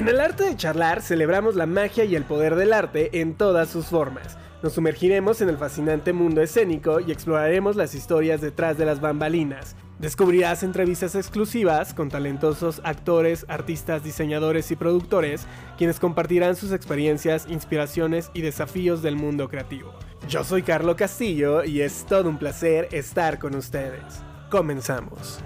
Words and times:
En 0.00 0.08
el 0.08 0.18
arte 0.18 0.44
de 0.44 0.56
charlar 0.56 1.02
celebramos 1.02 1.56
la 1.56 1.66
magia 1.66 2.06
y 2.06 2.16
el 2.16 2.24
poder 2.24 2.54
del 2.54 2.72
arte 2.72 3.20
en 3.20 3.34
todas 3.34 3.68
sus 3.68 3.88
formas. 3.88 4.38
Nos 4.62 4.72
sumergiremos 4.72 5.42
en 5.42 5.50
el 5.50 5.58
fascinante 5.58 6.14
mundo 6.14 6.40
escénico 6.40 7.00
y 7.00 7.12
exploraremos 7.12 7.76
las 7.76 7.94
historias 7.94 8.40
detrás 8.40 8.78
de 8.78 8.86
las 8.86 9.02
bambalinas. 9.02 9.76
Descubrirás 9.98 10.62
entrevistas 10.62 11.16
exclusivas 11.16 11.92
con 11.92 12.08
talentosos 12.08 12.80
actores, 12.82 13.44
artistas, 13.46 14.02
diseñadores 14.02 14.70
y 14.70 14.76
productores, 14.76 15.46
quienes 15.76 16.00
compartirán 16.00 16.56
sus 16.56 16.72
experiencias, 16.72 17.46
inspiraciones 17.50 18.30
y 18.32 18.40
desafíos 18.40 19.02
del 19.02 19.16
mundo 19.16 19.50
creativo. 19.50 19.92
Yo 20.30 20.44
soy 20.44 20.62
Carlo 20.62 20.96
Castillo 20.96 21.62
y 21.62 21.82
es 21.82 22.06
todo 22.06 22.30
un 22.30 22.38
placer 22.38 22.88
estar 22.92 23.38
con 23.38 23.54
ustedes. 23.54 24.22
Comenzamos. 24.48 25.40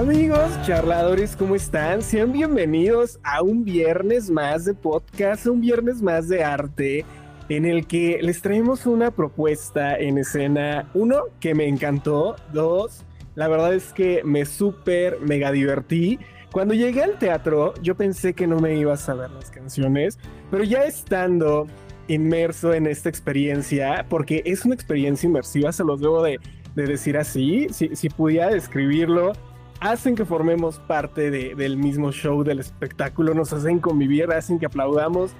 Amigos, 0.00 0.50
charladores, 0.62 1.36
¿cómo 1.36 1.54
están? 1.54 2.00
Sean 2.00 2.32
bienvenidos 2.32 3.20
a 3.22 3.42
un 3.42 3.66
viernes 3.66 4.30
más 4.30 4.64
de 4.64 4.72
podcast, 4.72 5.44
un 5.44 5.60
viernes 5.60 6.00
más 6.00 6.26
de 6.26 6.42
arte, 6.42 7.04
en 7.50 7.66
el 7.66 7.86
que 7.86 8.18
les 8.22 8.40
traemos 8.40 8.86
una 8.86 9.10
propuesta 9.10 9.98
en 9.98 10.16
escena. 10.16 10.88
Uno, 10.94 11.24
que 11.38 11.54
me 11.54 11.68
encantó. 11.68 12.34
Dos, 12.50 13.04
la 13.34 13.46
verdad 13.48 13.74
es 13.74 13.92
que 13.92 14.22
me 14.24 14.46
súper 14.46 15.20
mega 15.20 15.52
divertí. 15.52 16.18
Cuando 16.50 16.72
llegué 16.72 17.02
al 17.02 17.18
teatro, 17.18 17.74
yo 17.82 17.94
pensé 17.94 18.32
que 18.32 18.46
no 18.46 18.58
me 18.58 18.76
iba 18.76 18.94
a 18.94 18.96
saber 18.96 19.30
las 19.32 19.50
canciones, 19.50 20.18
pero 20.50 20.64
ya 20.64 20.84
estando 20.84 21.66
inmerso 22.08 22.72
en 22.72 22.86
esta 22.86 23.10
experiencia, 23.10 24.06
porque 24.08 24.40
es 24.46 24.64
una 24.64 24.74
experiencia 24.74 25.26
inmersiva, 25.26 25.72
se 25.72 25.84
los 25.84 26.00
debo 26.00 26.22
de, 26.22 26.40
decir 26.74 27.18
así, 27.18 27.66
si, 27.70 27.94
si 27.94 28.08
pudiera 28.08 28.48
describirlo 28.48 29.34
hacen 29.80 30.14
que 30.14 30.24
formemos 30.24 30.78
parte 30.78 31.30
del 31.30 31.76
mismo 31.76 32.12
show, 32.12 32.44
del 32.44 32.60
espectáculo, 32.60 33.34
nos 33.34 33.52
hacen 33.52 33.78
convivir, 33.78 34.30
hacen 34.30 34.58
que 34.58 34.66
aplaudamos, 34.66 35.32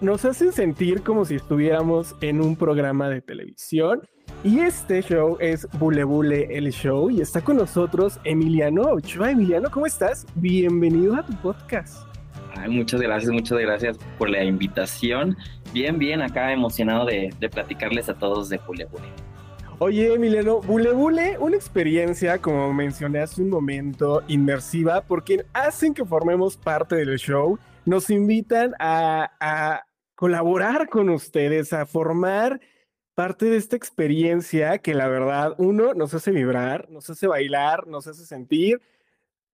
nos 0.00 0.24
hacen 0.24 0.52
sentir 0.52 1.02
como 1.02 1.24
si 1.24 1.34
estuviéramos 1.34 2.14
en 2.20 2.40
un 2.40 2.56
programa 2.56 3.08
de 3.08 3.20
televisión. 3.20 4.02
Y 4.44 4.60
este 4.60 5.02
show 5.02 5.36
es 5.40 5.66
Bule 5.78 6.04
Bule 6.04 6.56
el 6.56 6.70
Show 6.70 7.10
y 7.10 7.20
está 7.20 7.40
con 7.40 7.56
nosotros 7.56 8.20
Emiliano 8.24 8.82
Ochoa. 8.82 9.32
Emiliano, 9.32 9.70
¿cómo 9.70 9.86
estás? 9.86 10.26
Bienvenido 10.36 11.16
a 11.16 11.26
tu 11.26 11.34
podcast. 11.36 12.06
Ay, 12.54 12.70
muchas 12.70 13.00
gracias, 13.00 13.32
muchas 13.32 13.58
gracias 13.58 13.98
por 14.16 14.30
la 14.30 14.44
invitación. 14.44 15.36
Bien, 15.72 15.98
bien, 15.98 16.22
acá 16.22 16.52
emocionado 16.52 17.06
de, 17.06 17.34
de 17.40 17.48
platicarles 17.48 18.08
a 18.08 18.14
todos 18.14 18.48
de 18.48 18.58
Bule 18.58 18.84
Bule. 18.84 19.08
Oye, 19.80 20.12
Emiliano, 20.12 20.60
Bule 20.60 21.38
una 21.38 21.56
experiencia, 21.56 22.38
como 22.38 22.72
mencioné 22.72 23.20
hace 23.20 23.40
un 23.40 23.48
momento, 23.48 24.24
inmersiva, 24.26 25.02
porque 25.02 25.46
hacen 25.52 25.94
que 25.94 26.04
formemos 26.04 26.56
parte 26.56 26.96
del 26.96 27.16
show, 27.16 27.60
nos 27.84 28.10
invitan 28.10 28.74
a, 28.80 29.84
colaborar 30.16 30.88
con 30.88 31.08
ustedes, 31.10 31.72
a 31.72 31.86
formar 31.86 32.60
parte 33.14 33.46
de 33.46 33.56
esta 33.56 33.76
experiencia 33.76 34.78
que 34.78 34.94
la 34.94 35.06
verdad, 35.06 35.54
uno, 35.58 35.94
nos 35.94 36.12
hace 36.12 36.32
vibrar, 36.32 36.90
nos 36.90 37.08
hace 37.08 37.28
bailar, 37.28 37.86
nos 37.86 38.08
hace 38.08 38.26
sentir, 38.26 38.82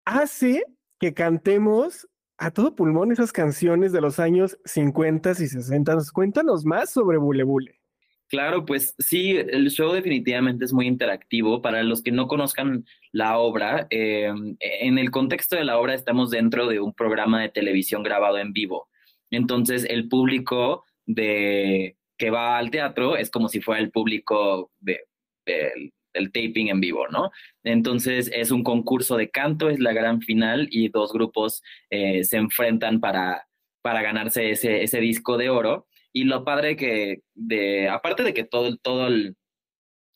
hace 0.05 0.63
que 1.01 1.13
cantemos 1.13 2.07
a 2.37 2.49
todo 2.51 2.75
pulmón 2.75 3.11
esas 3.11 3.33
canciones 3.33 3.91
de 3.91 3.99
los 3.99 4.19
años 4.19 4.57
50 4.63 5.31
y 5.31 5.47
60. 5.47 5.97
Cuéntanos 6.13 6.63
más 6.63 6.91
sobre 6.91 7.17
Bule. 7.17 7.82
Claro, 8.29 8.65
pues 8.65 8.95
sí, 8.97 9.31
el 9.37 9.69
show 9.69 9.91
definitivamente 9.93 10.65
es 10.65 10.73
muy 10.73 10.87
interactivo. 10.87 11.61
Para 11.61 11.83
los 11.83 12.01
que 12.01 12.11
no 12.11 12.27
conozcan 12.27 12.85
la 13.11 13.37
obra, 13.37 13.87
em, 13.91 14.55
en 14.59 14.97
el 14.97 15.11
contexto 15.11 15.55
de 15.55 15.65
la 15.65 15.77
obra 15.79 15.93
estamos 15.93 16.31
dentro 16.31 16.67
de 16.67 16.79
un 16.79 16.93
programa 16.93 17.41
de 17.41 17.49
televisión 17.49 18.01
grabado 18.03 18.39
en 18.39 18.53
vivo. 18.53 18.89
Entonces, 19.29 19.85
el 19.89 20.09
público 20.09 20.85
de, 21.05 21.97
que 22.17 22.29
va 22.31 22.57
al 22.57 22.71
teatro 22.71 23.17
es 23.17 23.29
como 23.29 23.49
si 23.49 23.61
fuera 23.61 23.81
el 23.81 23.91
público 23.91 24.71
de, 24.79 25.01
del 25.45 26.31
taping 26.31 26.69
en 26.69 26.79
vivo, 26.79 27.07
¿no? 27.09 27.31
Entonces, 27.63 28.31
es 28.33 28.51
un 28.51 28.63
concurso 28.63 29.17
de 29.17 29.29
canto, 29.29 29.69
es 29.69 29.79
la 29.79 29.93
gran 29.93 30.21
final 30.21 30.67
y 30.71 30.89
dos 30.89 31.11
grupos 31.13 31.61
eh, 31.89 32.23
se 32.23 32.37
enfrentan 32.37 32.99
para, 32.99 33.47
para 33.81 34.01
ganarse 34.01 34.51
ese, 34.51 34.83
ese 34.83 34.99
disco 34.99 35.37
de 35.37 35.49
oro. 35.49 35.87
Y 36.13 36.25
lo 36.25 36.45
padre 36.45 36.75
que, 36.75 37.23
de, 37.33 37.89
aparte 37.89 38.23
de 38.23 38.33
que 38.33 38.43
todo, 38.43 38.77
todo 38.77 39.07
el, 39.07 39.35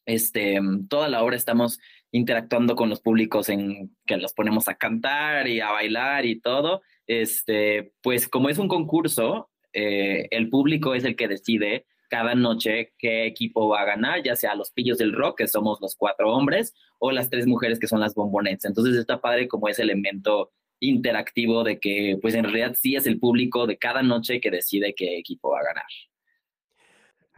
este, 0.05 0.59
toda 0.89 1.09
la 1.09 1.23
obra 1.23 1.35
estamos 1.35 1.79
interactuando 2.11 2.75
con 2.75 2.89
los 2.89 3.01
públicos 3.01 3.49
en 3.49 3.95
que 4.05 4.17
los 4.17 4.33
ponemos 4.33 4.67
a 4.67 4.75
cantar 4.75 5.47
y 5.47 5.59
a 5.59 5.71
bailar 5.71 6.25
y 6.25 6.39
todo, 6.39 6.81
este, 7.07 7.93
pues 8.01 8.27
como 8.27 8.49
es 8.49 8.57
un 8.57 8.67
concurso, 8.67 9.49
eh, 9.73 10.27
el 10.31 10.49
público 10.49 10.95
es 10.95 11.03
el 11.03 11.15
que 11.15 11.27
decide 11.27 11.85
cada 12.09 12.35
noche 12.35 12.93
qué 12.97 13.25
equipo 13.25 13.67
va 13.67 13.81
a 13.81 13.85
ganar, 13.85 14.23
ya 14.23 14.35
sea 14.35 14.55
los 14.55 14.71
pillos 14.71 14.97
del 14.97 15.13
rock, 15.13 15.39
que 15.39 15.47
somos 15.47 15.79
los 15.81 15.95
cuatro 15.95 16.31
hombres, 16.33 16.73
o 16.99 17.11
las 17.11 17.29
tres 17.29 17.47
mujeres, 17.47 17.79
que 17.79 17.87
son 17.87 17.99
las 17.99 18.15
bombonettes. 18.15 18.65
Entonces 18.65 18.95
está 18.95 19.19
padre 19.19 19.47
como 19.47 19.67
ese 19.67 19.83
elemento 19.83 20.51
interactivo 20.79 21.63
de 21.63 21.79
que 21.79 22.17
pues 22.21 22.35
en 22.35 22.43
realidad 22.43 22.75
sí 22.79 22.95
es 22.95 23.07
el 23.07 23.19
público 23.19 23.67
de 23.67 23.77
cada 23.77 24.03
noche 24.03 24.39
que 24.39 24.51
decide 24.51 24.93
qué 24.95 25.17
equipo 25.17 25.51
va 25.51 25.59
a 25.59 25.63
ganar. 25.63 25.85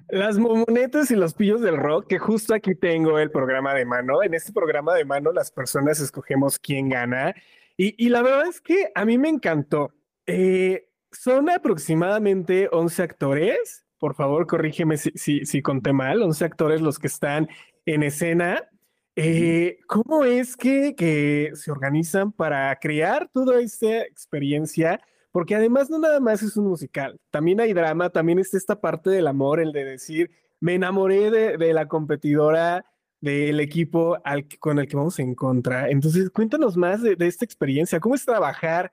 Las 0.10 0.40
momonetas 0.40 1.12
y 1.12 1.16
los 1.16 1.36
pillos 1.36 1.62
del 1.62 1.78
rock, 1.78 2.08
que 2.08 2.18
justo 2.18 2.56
aquí 2.56 2.74
tengo 2.74 3.20
el 3.20 3.30
programa 3.30 3.76
de 3.76 3.86
mano. 3.86 4.24
En 4.24 4.34
este 4.34 4.52
programa 4.52 4.96
de 4.96 5.06
mano 5.06 5.32
las 5.32 5.52
personas 5.52 6.00
escogemos 6.00 6.58
quién 6.58 6.90
gana. 6.90 7.36
Y, 7.78 8.10
la 8.10 8.22
verdad 8.22 8.48
es 8.48 8.60
que 8.60 8.92
a 8.94 9.06
mí 9.06 9.18
me 9.18 9.30
encantó. 9.30 9.94
Eh, 10.26 10.90
son 11.12 11.50
aproximadamente 11.50 12.68
11 12.74 13.04
actores. 13.04 13.86
Por 13.98 14.16
favor, 14.16 14.48
corrígeme 14.48 14.98
si, 14.98 15.12
si, 15.16 15.46
si 15.46 15.62
conté 15.62 15.94
mal. 15.94 16.22
11 16.22 16.44
actores 16.44 16.82
los 16.82 17.00
que 17.00 17.08
están 17.08 17.48
en 17.86 18.04
escena. 18.04 18.68
Eh, 19.16 19.80
¿Cómo 19.88 20.24
es 20.24 20.56
que, 20.56 21.52
se 21.54 21.72
organizan 21.72 22.32
para 22.32 22.76
crear 22.78 23.30
toda 23.34 23.60
esta 23.60 24.02
experiencia? 24.04 25.02
Porque 25.32 25.56
además 25.56 25.90
no 25.90 26.00
nada 26.00 26.20
más 26.20 26.42
es 26.42 26.58
un 26.58 26.68
musical, 26.68 27.20
también 27.30 27.60
hay 27.60 27.74
drama, 27.74 28.10
también 28.10 28.40
está 28.40 28.58
esta 28.58 28.80
parte 28.80 29.10
del 29.10 29.28
amor, 29.28 29.60
el 29.60 29.72
de 29.72 29.86
decir, 29.86 30.32
me 30.60 30.76
enamoré 30.76 31.30
de, 31.30 31.74
la 31.74 31.88
competidora 31.88 32.86
del 33.22 33.60
equipo 33.60 34.18
al, 34.24 34.48
con 34.60 34.80
el 34.80 34.88
que 34.88 34.96
vamos 34.96 35.20
en 35.20 35.36
contra. 35.36 35.90
Entonces, 35.90 36.30
cuéntanos 36.30 36.78
más 36.78 37.02
de, 37.02 37.16
esta 37.20 37.46
experiencia, 37.46 38.00
¿cómo 38.00 38.16
es 38.16 38.26
trabajar 38.26 38.92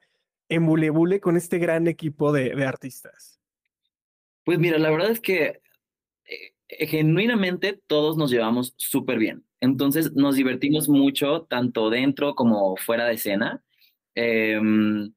en 0.48 0.66
Bule 0.66 0.90
Bule 0.90 1.20
con 1.20 1.36
este 1.36 1.58
gran 1.58 1.86
equipo 1.86 2.32
de, 2.32 2.52
artistas? 2.64 3.40
Pues 4.44 4.58
mira, 4.58 4.78
la 4.78 4.90
verdad 4.90 5.10
es 5.10 5.20
que 5.20 5.60
eh, 6.24 6.86
genuinamente 6.86 7.80
todos 7.86 8.16
nos 8.16 8.30
llevamos 8.30 8.74
súper 8.76 9.18
bien. 9.18 9.44
Entonces 9.66 10.12
nos 10.14 10.36
divertimos 10.36 10.88
mucho, 10.88 11.42
tanto 11.42 11.90
dentro 11.90 12.34
como 12.34 12.76
fuera 12.76 13.06
de 13.06 13.14
escena. 13.14 13.62
Em, 14.14 15.12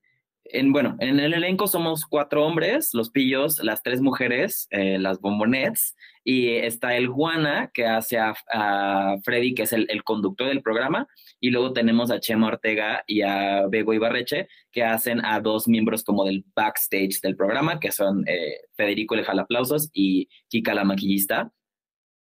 en, 0.46 0.72
bueno, 0.74 0.98
en 1.00 1.20
el 1.20 1.34
elenco 1.34 1.68
somos 1.68 2.06
cuatro 2.06 2.46
hombres, 2.46 2.90
los 2.94 3.12
pillos, 3.12 3.64
las 3.64 3.84
tres 3.84 4.02
mujeres, 4.02 4.68
eh, 4.72 4.98
las 4.98 5.20
bombonets, 5.20 5.96
y 6.24 6.50
está 6.56 6.96
el 6.98 7.08
Juana, 7.08 7.70
que 7.74 7.86
hace 7.86 8.18
a, 8.18 9.16
Freddy, 9.24 9.54
que 9.54 9.64
es 9.64 9.74
el, 9.74 10.04
conductor 10.04 10.48
del 10.48 10.64
programa, 10.64 11.08
y 11.40 11.52
luego 11.52 11.72
tenemos 11.74 12.10
a 12.12 12.20
Chema 12.20 12.48
Ortega 12.48 13.04
y 13.06 13.22
a 13.22 13.68
Bego 13.68 13.94
Ibarreche, 13.94 14.48
que 14.72 14.84
hacen 14.84 15.24
a 15.24 15.40
dos 15.40 15.68
miembros 15.68 16.04
como 16.04 16.26
del 16.26 16.44
backstage 16.56 17.22
del 17.22 17.36
programa, 17.36 17.80
que 17.80 17.92
son 17.92 18.24
eh, 18.28 18.62
Federico 18.76 19.16
el 19.16 19.26
aplausos 19.40 19.90
y 19.94 20.28
Kika 20.50 20.74
la 20.74 20.84
maquillista 20.84 21.52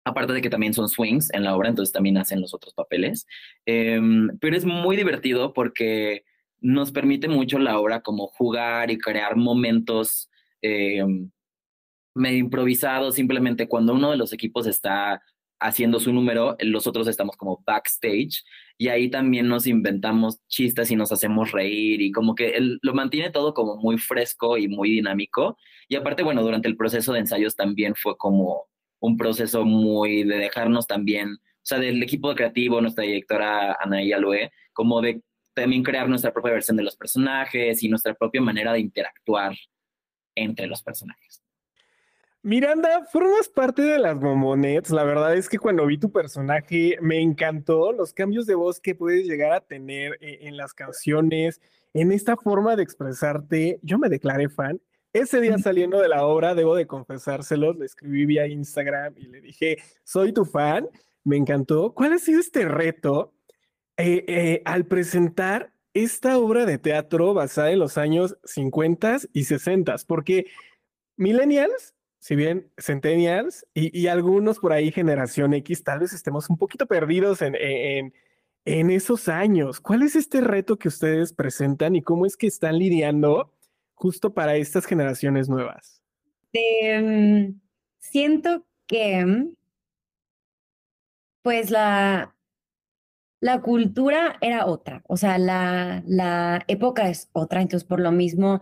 aparte 0.04 0.32
de 0.32 0.42
que 0.42 0.50
también 0.50 0.74
son 0.74 0.88
swings 0.88 1.32
en 1.32 1.44
la 1.44 1.56
obra, 1.56 1.68
entonces 1.68 1.92
también 1.92 2.18
hacen 2.18 2.40
los 2.40 2.54
otros 2.54 2.74
papeles. 2.74 3.26
Em, 3.66 4.38
pero 4.40 4.56
es 4.56 4.64
muy 4.64 4.96
divertido 4.96 5.52
porque 5.52 6.24
nos 6.60 6.92
permite 6.92 7.28
mucho 7.28 7.58
la 7.58 7.78
obra 7.78 8.00
como 8.02 8.28
jugar 8.28 8.90
y 8.90 8.98
crear 8.98 9.36
momentos 9.36 10.30
em, 10.62 11.30
medio 12.14 12.38
improvisados, 12.38 13.16
simplemente 13.16 13.68
cuando 13.68 13.94
uno 13.94 14.10
de 14.10 14.16
los 14.16 14.32
equipos 14.32 14.66
está 14.66 15.22
haciendo 15.60 16.00
su 16.00 16.12
número, 16.12 16.56
los 16.60 16.86
otros 16.86 17.08
estamos 17.08 17.36
como 17.36 17.62
backstage 17.66 18.44
y 18.78 18.88
ahí 18.88 19.10
también 19.10 19.48
nos 19.48 19.66
inventamos 19.66 20.40
chistes 20.48 20.90
y 20.90 20.96
nos 20.96 21.12
hacemos 21.12 21.52
reír 21.52 22.02
y 22.02 22.12
como 22.12 22.34
que 22.34 22.54
lo 22.82 22.94
mantiene 22.94 23.30
todo 23.30 23.54
como 23.54 23.76
muy 23.76 23.98
fresco 23.98 24.58
y 24.58 24.68
muy 24.68 24.90
dinámico. 24.90 25.56
Y 25.88 25.96
aparte, 25.96 26.22
bueno, 26.22 26.42
durante 26.42 26.68
el 26.68 26.76
proceso 26.76 27.12
de 27.12 27.20
ensayos 27.20 27.56
también 27.56 27.94
fue 27.94 28.16
como 28.16 28.68
un 29.04 29.18
proceso 29.18 29.64
muy 29.66 30.24
de 30.24 30.36
dejarnos 30.36 30.86
también, 30.86 31.34
o 31.34 31.66
sea, 31.66 31.78
del 31.78 32.02
equipo 32.02 32.34
creativo, 32.34 32.80
nuestra 32.80 33.04
directora 33.04 33.76
Anaí 33.78 34.12
Aloe, 34.12 34.50
como 34.72 35.02
de 35.02 35.20
también 35.52 35.82
crear 35.82 36.08
nuestra 36.08 36.32
propia 36.32 36.52
versión 36.52 36.76
de 36.78 36.84
los 36.84 36.96
personajes 36.96 37.82
y 37.82 37.88
nuestra 37.88 38.14
propia 38.14 38.40
manera 38.40 38.72
de 38.72 38.80
interactuar 38.80 39.54
entre 40.34 40.66
los 40.66 40.82
personajes. 40.82 41.42
Miranda, 42.42 43.04
formas 43.12 43.48
parte 43.48 43.82
de 43.82 43.98
las 43.98 44.20
Momonets. 44.20 44.90
La 44.90 45.04
verdad 45.04 45.34
es 45.34 45.48
que 45.48 45.58
cuando 45.58 45.86
vi 45.86 45.98
tu 45.98 46.10
personaje 46.10 46.96
me 47.00 47.20
encantó 47.20 47.92
los 47.92 48.12
cambios 48.14 48.46
de 48.46 48.54
voz 48.54 48.80
que 48.80 48.94
puedes 48.94 49.26
llegar 49.26 49.52
a 49.52 49.60
tener 49.60 50.16
eh, 50.20 50.38
en 50.42 50.56
las 50.56 50.72
canciones, 50.72 51.60
en 51.92 52.10
esta 52.10 52.36
forma 52.36 52.74
de 52.74 52.82
expresarte. 52.82 53.78
Yo 53.82 53.98
me 53.98 54.08
declaré 54.08 54.48
fan. 54.48 54.80
Ese 55.14 55.40
día 55.40 55.56
saliendo 55.58 56.00
de 56.00 56.08
la 56.08 56.26
obra, 56.26 56.56
debo 56.56 56.74
de 56.74 56.88
confesárselos, 56.88 57.76
le 57.76 57.86
escribí 57.86 58.26
vía 58.26 58.48
Instagram 58.48 59.14
y 59.16 59.28
le 59.28 59.40
dije, 59.40 59.78
soy 60.02 60.32
tu 60.32 60.44
fan, 60.44 60.88
me 61.22 61.36
encantó. 61.36 61.94
¿Cuál 61.94 62.14
ha 62.14 62.18
sido 62.18 62.40
este 62.40 62.66
reto 62.66 63.32
eh, 63.96 64.24
eh, 64.26 64.62
al 64.64 64.86
presentar 64.86 65.72
esta 65.92 66.36
obra 66.36 66.66
de 66.66 66.78
teatro 66.78 67.32
basada 67.32 67.70
en 67.70 67.78
los 67.78 67.96
años 67.96 68.36
50 68.42 69.18
y 69.32 69.44
60? 69.44 69.94
Porque 70.08 70.46
millennials, 71.16 71.94
si 72.18 72.34
bien 72.34 72.72
centennials 72.76 73.64
y, 73.72 74.08
algunos 74.08 74.58
por 74.58 74.72
ahí 74.72 74.90
generación 74.90 75.54
X, 75.54 75.84
tal 75.84 76.00
vez 76.00 76.12
estemos 76.12 76.50
un 76.50 76.58
poquito 76.58 76.86
perdidos 76.86 77.40
en, 77.40 77.54
en, 77.54 78.14
en 78.64 78.90
esos 78.90 79.28
años. 79.28 79.80
¿Cuál 79.80 80.02
es 80.02 80.16
este 80.16 80.40
reto 80.40 80.76
que 80.76 80.88
ustedes 80.88 81.32
presentan 81.32 81.94
y 81.94 82.02
cómo 82.02 82.26
es 82.26 82.36
que 82.36 82.48
están 82.48 82.78
lidiando? 82.80 83.53
Justo 84.04 84.34
para 84.34 84.54
estas 84.56 84.84
generaciones 84.84 85.48
nuevas? 85.48 86.02
Em, 86.52 87.58
siento 87.98 88.66
que, 88.86 89.46
pues 91.40 91.70
la, 91.70 92.36
la 93.40 93.62
cultura 93.62 94.36
era 94.42 94.66
otra, 94.66 95.02
o 95.08 95.16
sea, 95.16 95.38
la, 95.38 96.02
la 96.06 96.62
época 96.68 97.08
es 97.08 97.30
otra, 97.32 97.62
entonces 97.62 97.88
por 97.88 97.98
lo 97.98 98.12
mismo, 98.12 98.60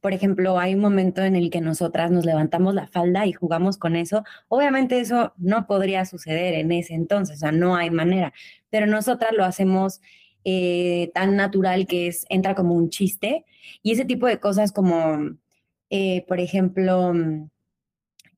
por 0.00 0.12
ejemplo, 0.12 0.60
hay 0.60 0.76
un 0.76 0.80
momento 0.80 1.24
en 1.24 1.34
el 1.34 1.50
que 1.50 1.60
nosotras 1.60 2.12
nos 2.12 2.24
levantamos 2.24 2.72
la 2.72 2.86
falda 2.86 3.26
y 3.26 3.32
jugamos 3.32 3.78
con 3.78 3.96
eso. 3.96 4.22
Obviamente 4.46 5.00
eso 5.00 5.32
no 5.38 5.66
podría 5.66 6.04
suceder 6.04 6.54
en 6.54 6.70
ese 6.70 6.94
entonces, 6.94 7.38
o 7.38 7.40
sea, 7.40 7.50
no 7.50 7.74
hay 7.74 7.90
manera, 7.90 8.32
pero 8.70 8.86
nosotras 8.86 9.32
lo 9.36 9.44
hacemos 9.44 10.00
eh, 10.44 11.10
tan 11.14 11.36
natural 11.36 11.86
que 11.86 12.08
es, 12.08 12.26
entra 12.28 12.54
como 12.54 12.74
un 12.74 12.90
chiste. 12.90 13.44
Y 13.82 13.92
ese 13.92 14.04
tipo 14.04 14.26
de 14.26 14.40
cosas 14.40 14.72
como, 14.72 15.36
eh, 15.90 16.24
por 16.28 16.40
ejemplo, 16.40 17.14
mm, 17.14 17.48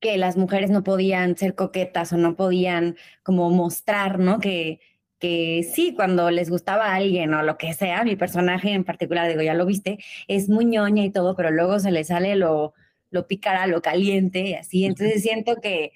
que 0.00 0.16
las 0.18 0.36
mujeres 0.36 0.70
no 0.70 0.82
podían 0.84 1.36
ser 1.36 1.54
coquetas 1.54 2.12
o 2.12 2.16
no 2.16 2.36
podían 2.36 2.96
como 3.22 3.50
mostrar, 3.50 4.18
¿no? 4.18 4.40
Que, 4.40 4.80
que 5.18 5.62
sí, 5.74 5.94
cuando 5.94 6.30
les 6.30 6.50
gustaba 6.50 6.86
a 6.86 6.96
alguien 6.96 7.34
o 7.34 7.42
lo 7.42 7.56
que 7.58 7.72
sea, 7.74 8.04
mi 8.04 8.16
personaje 8.16 8.72
en 8.72 8.84
particular, 8.84 9.28
digo, 9.28 9.42
ya 9.42 9.54
lo 9.54 9.66
viste, 9.66 9.98
es 10.28 10.48
muy 10.48 10.64
ñoña 10.66 11.04
y 11.04 11.10
todo, 11.10 11.34
pero 11.36 11.50
luego 11.50 11.78
se 11.80 11.90
le 11.90 12.04
sale 12.04 12.36
lo, 12.36 12.74
lo 13.10 13.26
pícara, 13.26 13.66
lo 13.66 13.82
caliente 13.82 14.40
y 14.40 14.54
así. 14.54 14.84
Entonces 14.84 15.22
siento 15.22 15.56
que 15.60 15.92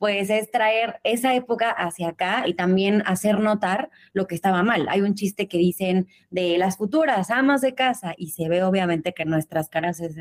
pues 0.00 0.30
es 0.30 0.50
traer 0.50 0.98
esa 1.04 1.34
época 1.34 1.70
hacia 1.70 2.08
acá 2.08 2.44
y 2.46 2.54
también 2.54 3.02
hacer 3.04 3.38
notar 3.38 3.90
lo 4.14 4.26
que 4.26 4.34
estaba 4.34 4.62
mal. 4.62 4.88
Hay 4.88 5.02
un 5.02 5.14
chiste 5.14 5.46
que 5.46 5.58
dicen 5.58 6.08
de 6.30 6.56
las 6.56 6.78
futuras 6.78 7.30
amas 7.30 7.60
de 7.60 7.74
casa 7.74 8.14
y 8.16 8.30
se 8.30 8.48
ve 8.48 8.62
obviamente 8.62 9.12
que 9.12 9.26
nuestras 9.26 9.68
caras 9.68 10.00
es... 10.00 10.16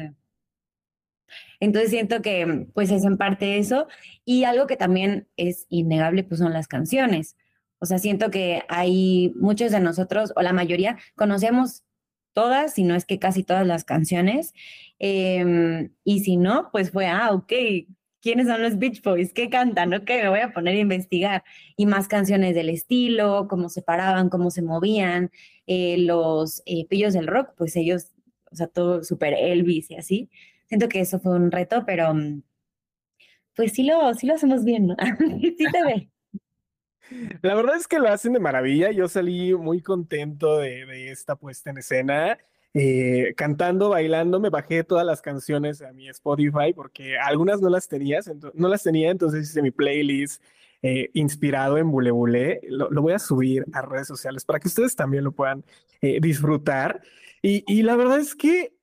Entonces 1.61 1.91
siento 1.91 2.21
que 2.21 2.67
pues 2.73 2.91
es 2.91 3.05
en 3.05 3.15
parte 3.15 3.57
eso 3.57 3.87
y 4.25 4.43
algo 4.43 4.67
que 4.67 4.75
también 4.75 5.29
es 5.37 5.65
innegable 5.69 6.25
pues 6.25 6.41
son 6.41 6.51
las 6.51 6.67
canciones. 6.67 7.37
O 7.79 7.85
sea, 7.85 7.99
siento 7.99 8.31
que 8.31 8.63
hay 8.67 9.31
muchos 9.37 9.71
de 9.71 9.79
nosotros 9.79 10.33
o 10.35 10.41
la 10.41 10.51
mayoría 10.51 10.97
conocemos 11.15 11.85
todas, 12.33 12.73
si 12.73 12.83
no 12.83 12.95
es 12.95 13.05
que 13.05 13.17
casi 13.17 13.43
todas 13.43 13.65
las 13.65 13.85
canciones. 13.85 14.53
Em, 14.99 15.93
y 16.03 16.19
si 16.19 16.35
no, 16.35 16.69
pues 16.73 16.91
fue, 16.91 17.07
ah, 17.07 17.31
ok, 17.31 17.53
quiénes 18.21 18.47
son 18.47 18.61
los 18.61 18.77
Beach 18.77 19.01
Boys, 19.01 19.33
qué 19.33 19.49
cantan, 19.49 19.93
ok, 19.93 20.09
me 20.09 20.29
voy 20.29 20.39
a 20.39 20.53
poner 20.53 20.75
a 20.75 20.79
investigar. 20.79 21.43
Y 21.75 21.85
más 21.85 22.07
canciones 22.07 22.55
del 22.55 22.69
estilo, 22.69 23.47
cómo 23.49 23.69
se 23.69 23.81
paraban, 23.81 24.29
cómo 24.29 24.51
se 24.51 24.61
movían, 24.61 25.31
eh, 25.67 25.97
los 25.99 26.61
eh, 26.65 26.85
pillos 26.87 27.13
del 27.13 27.27
rock, 27.27 27.53
pues 27.57 27.75
ellos, 27.75 28.11
o 28.51 28.55
sea, 28.55 28.67
todo 28.67 29.03
súper 29.03 29.33
Elvis 29.33 29.91
y 29.91 29.95
así. 29.95 30.29
Siento 30.67 30.89
que 30.89 31.01
eso 31.01 31.19
fue 31.19 31.35
un 31.35 31.51
reto, 31.51 31.83
pero 31.85 32.13
mm, 32.13 32.41
pues 33.55 33.73
sí 33.73 33.83
lo, 33.83 34.13
sí 34.13 34.27
lo 34.27 34.35
hacemos 34.35 34.63
bien, 34.63 34.87
¿no? 34.87 34.95
sí 35.57 35.65
te 35.71 35.83
ve. 35.83 36.09
La 37.41 37.55
verdad 37.55 37.75
es 37.75 37.87
que 37.87 37.99
lo 37.99 38.07
hacen 38.07 38.33
de 38.33 38.39
maravilla. 38.39 38.91
Yo 38.91 39.07
salí 39.07 39.55
muy 39.55 39.81
contento 39.81 40.59
de, 40.59 40.85
de 40.85 41.11
esta 41.11 41.35
puesta 41.35 41.71
en 41.71 41.79
escena. 41.79 42.37
Eh, 42.73 43.33
cantando, 43.35 43.89
bailando, 43.89 44.39
me 44.39 44.49
bajé 44.49 44.83
todas 44.83 45.05
las 45.05 45.21
canciones 45.21 45.81
a 45.81 45.91
mi 45.91 46.07
Spotify 46.07 46.71
porque 46.75 47.17
algunas 47.17 47.61
no 47.61 47.69
las 47.69 47.87
tenía, 47.87 48.19
no 48.53 48.67
las 48.67 48.83
tenía, 48.83 49.09
entonces 49.09 49.49
hice 49.49 49.63
mi 49.63 49.71
playlist 49.71 50.43
eh, 50.83 51.09
inspirado 51.13 51.77
en 51.77 51.91
Bule 51.91 52.11
Bule. 52.11 52.61
Lo, 52.69 52.89
voy 53.01 53.13
a 53.13 53.19
subir 53.19 53.65
a 53.73 53.81
redes 53.81 54.07
sociales 54.07 54.45
para 54.45 54.59
que 54.59 54.67
ustedes 54.67 54.95
también 54.95 55.23
lo 55.23 55.31
puedan 55.31 55.65
eh, 56.01 56.19
disfrutar. 56.21 57.01
Y, 57.41 57.63
y 57.67 57.83
la 57.83 57.95
verdad 57.95 58.19
es 58.19 58.35
que, 58.35 58.75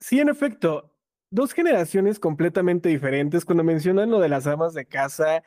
sí, 0.00 0.20
en 0.20 0.30
efecto, 0.30 0.90
dos 1.30 1.52
generaciones 1.52 2.18
completamente 2.18 2.88
diferentes. 2.88 3.44
Cuando 3.44 3.62
mencionan 3.62 4.10
lo 4.10 4.20
de 4.20 4.28
las 4.28 4.46
amas 4.46 4.72
de 4.72 4.86
casa, 4.86 5.42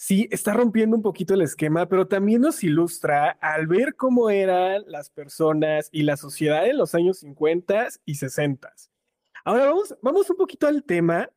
sí 0.00 0.26
está 0.30 0.54
rompiendo 0.54 0.96
un 0.96 1.02
poquito 1.02 1.34
el 1.34 1.42
esquema, 1.42 1.86
pero 1.86 2.08
también 2.08 2.40
nos 2.40 2.64
ilustra 2.64 3.32
al 3.32 3.66
ver 3.66 3.96
cómo 3.96 4.30
eran 4.30 4.82
las 4.86 5.10
personas 5.10 5.90
y 5.92 6.04
la 6.04 6.16
sociedad 6.16 6.66
en 6.66 6.78
los 6.78 6.94
años 6.94 7.18
50 7.18 7.88
y 8.06 8.14
60. 8.14 8.72
Ahora 9.44 9.66
vamos, 9.66 9.94
vamos 10.00 10.30
un 10.30 10.38
poquito 10.38 10.66
al 10.66 10.84
tema 10.84 11.28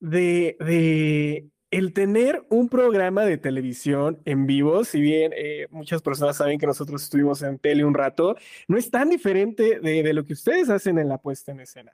de, 0.00 0.56
de 0.58 1.46
el 1.70 1.92
tener 1.92 2.44
un 2.50 2.68
programa 2.68 3.24
de 3.24 3.38
televisión 3.38 4.20
en 4.24 4.48
vivo, 4.48 4.82
si 4.82 5.00
bien 5.00 5.32
eh, 5.36 5.68
muchas 5.70 6.02
personas 6.02 6.38
saben 6.38 6.58
que 6.58 6.66
nosotros 6.66 7.04
estuvimos 7.04 7.40
en 7.42 7.60
tele 7.60 7.84
un 7.84 7.94
rato, 7.94 8.34
no 8.66 8.76
es 8.76 8.90
tan 8.90 9.10
diferente 9.10 9.78
de, 9.78 10.02
de 10.02 10.12
lo 10.12 10.24
que 10.24 10.32
ustedes 10.32 10.70
hacen 10.70 10.98
en 10.98 11.08
la 11.08 11.18
puesta 11.18 11.52
en 11.52 11.60
escena. 11.60 11.92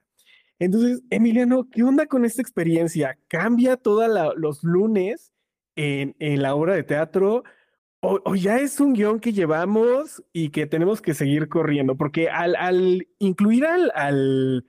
Entonces, 0.59 1.03
Emiliano, 1.11 1.69
¿qué 1.69 1.82
onda 1.82 2.06
con 2.06 2.25
esta 2.25 2.41
experiencia? 2.41 3.19
¿Cambia 3.29 3.76
todos 3.76 4.09
los 4.38 4.65
lunes 4.65 5.34
en, 5.76 6.43
la 6.43 6.55
obra 6.55 6.75
de 6.75 6.82
teatro 6.82 7.44
o, 8.00 8.35
ya 8.35 8.59
es 8.59 8.81
un 8.81 8.93
guion 8.93 9.19
que 9.19 9.32
llevamos 9.32 10.23
y 10.32 10.50
que 10.50 10.67
tenemos 10.67 11.00
que 11.00 11.15
seguir 11.15 11.49
corriendo, 11.49 11.97
porque 11.97 12.29
al, 12.29 12.55
al 12.56 13.09
incluir 13.19 13.65
al, 13.65 13.91
al, 13.94 14.67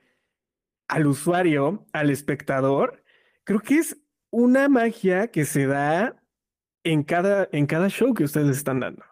al, 0.88 1.06
usuario, 1.06 1.84
al 1.92 2.08
espectador, 2.08 3.04
creo 3.44 3.60
que 3.60 3.74
es 3.76 4.00
una 4.30 4.70
magia 4.70 5.30
que 5.30 5.44
se 5.44 5.66
da 5.66 6.16
en 6.82 7.02
cada, 7.02 7.48
en 7.52 7.66
cada 7.66 7.90
show 7.90 8.14
que 8.14 8.24
ustedes 8.24 8.56
están 8.56 8.80
dando. 8.80 9.04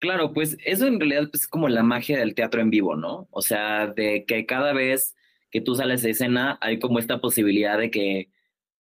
Claro, 0.00 0.32
pues 0.32 0.56
eso 0.64 0.86
en 0.86 1.00
realidad 1.00 1.28
es 1.32 1.48
como 1.48 1.68
la 1.68 1.82
magia 1.82 2.18
del 2.18 2.36
teatro 2.36 2.60
en 2.60 2.70
vivo, 2.70 2.94
¿no? 2.94 3.26
O 3.32 3.42
sea, 3.42 3.88
de 3.88 4.24
que 4.26 4.46
cada 4.46 4.72
vez 4.72 5.16
que 5.50 5.60
tú 5.60 5.74
sales 5.74 6.02
de 6.02 6.10
escena 6.10 6.56
hay 6.60 6.78
como 6.78 7.00
esta 7.00 7.20
posibilidad 7.20 7.78
de 7.78 7.90
que 7.90 8.30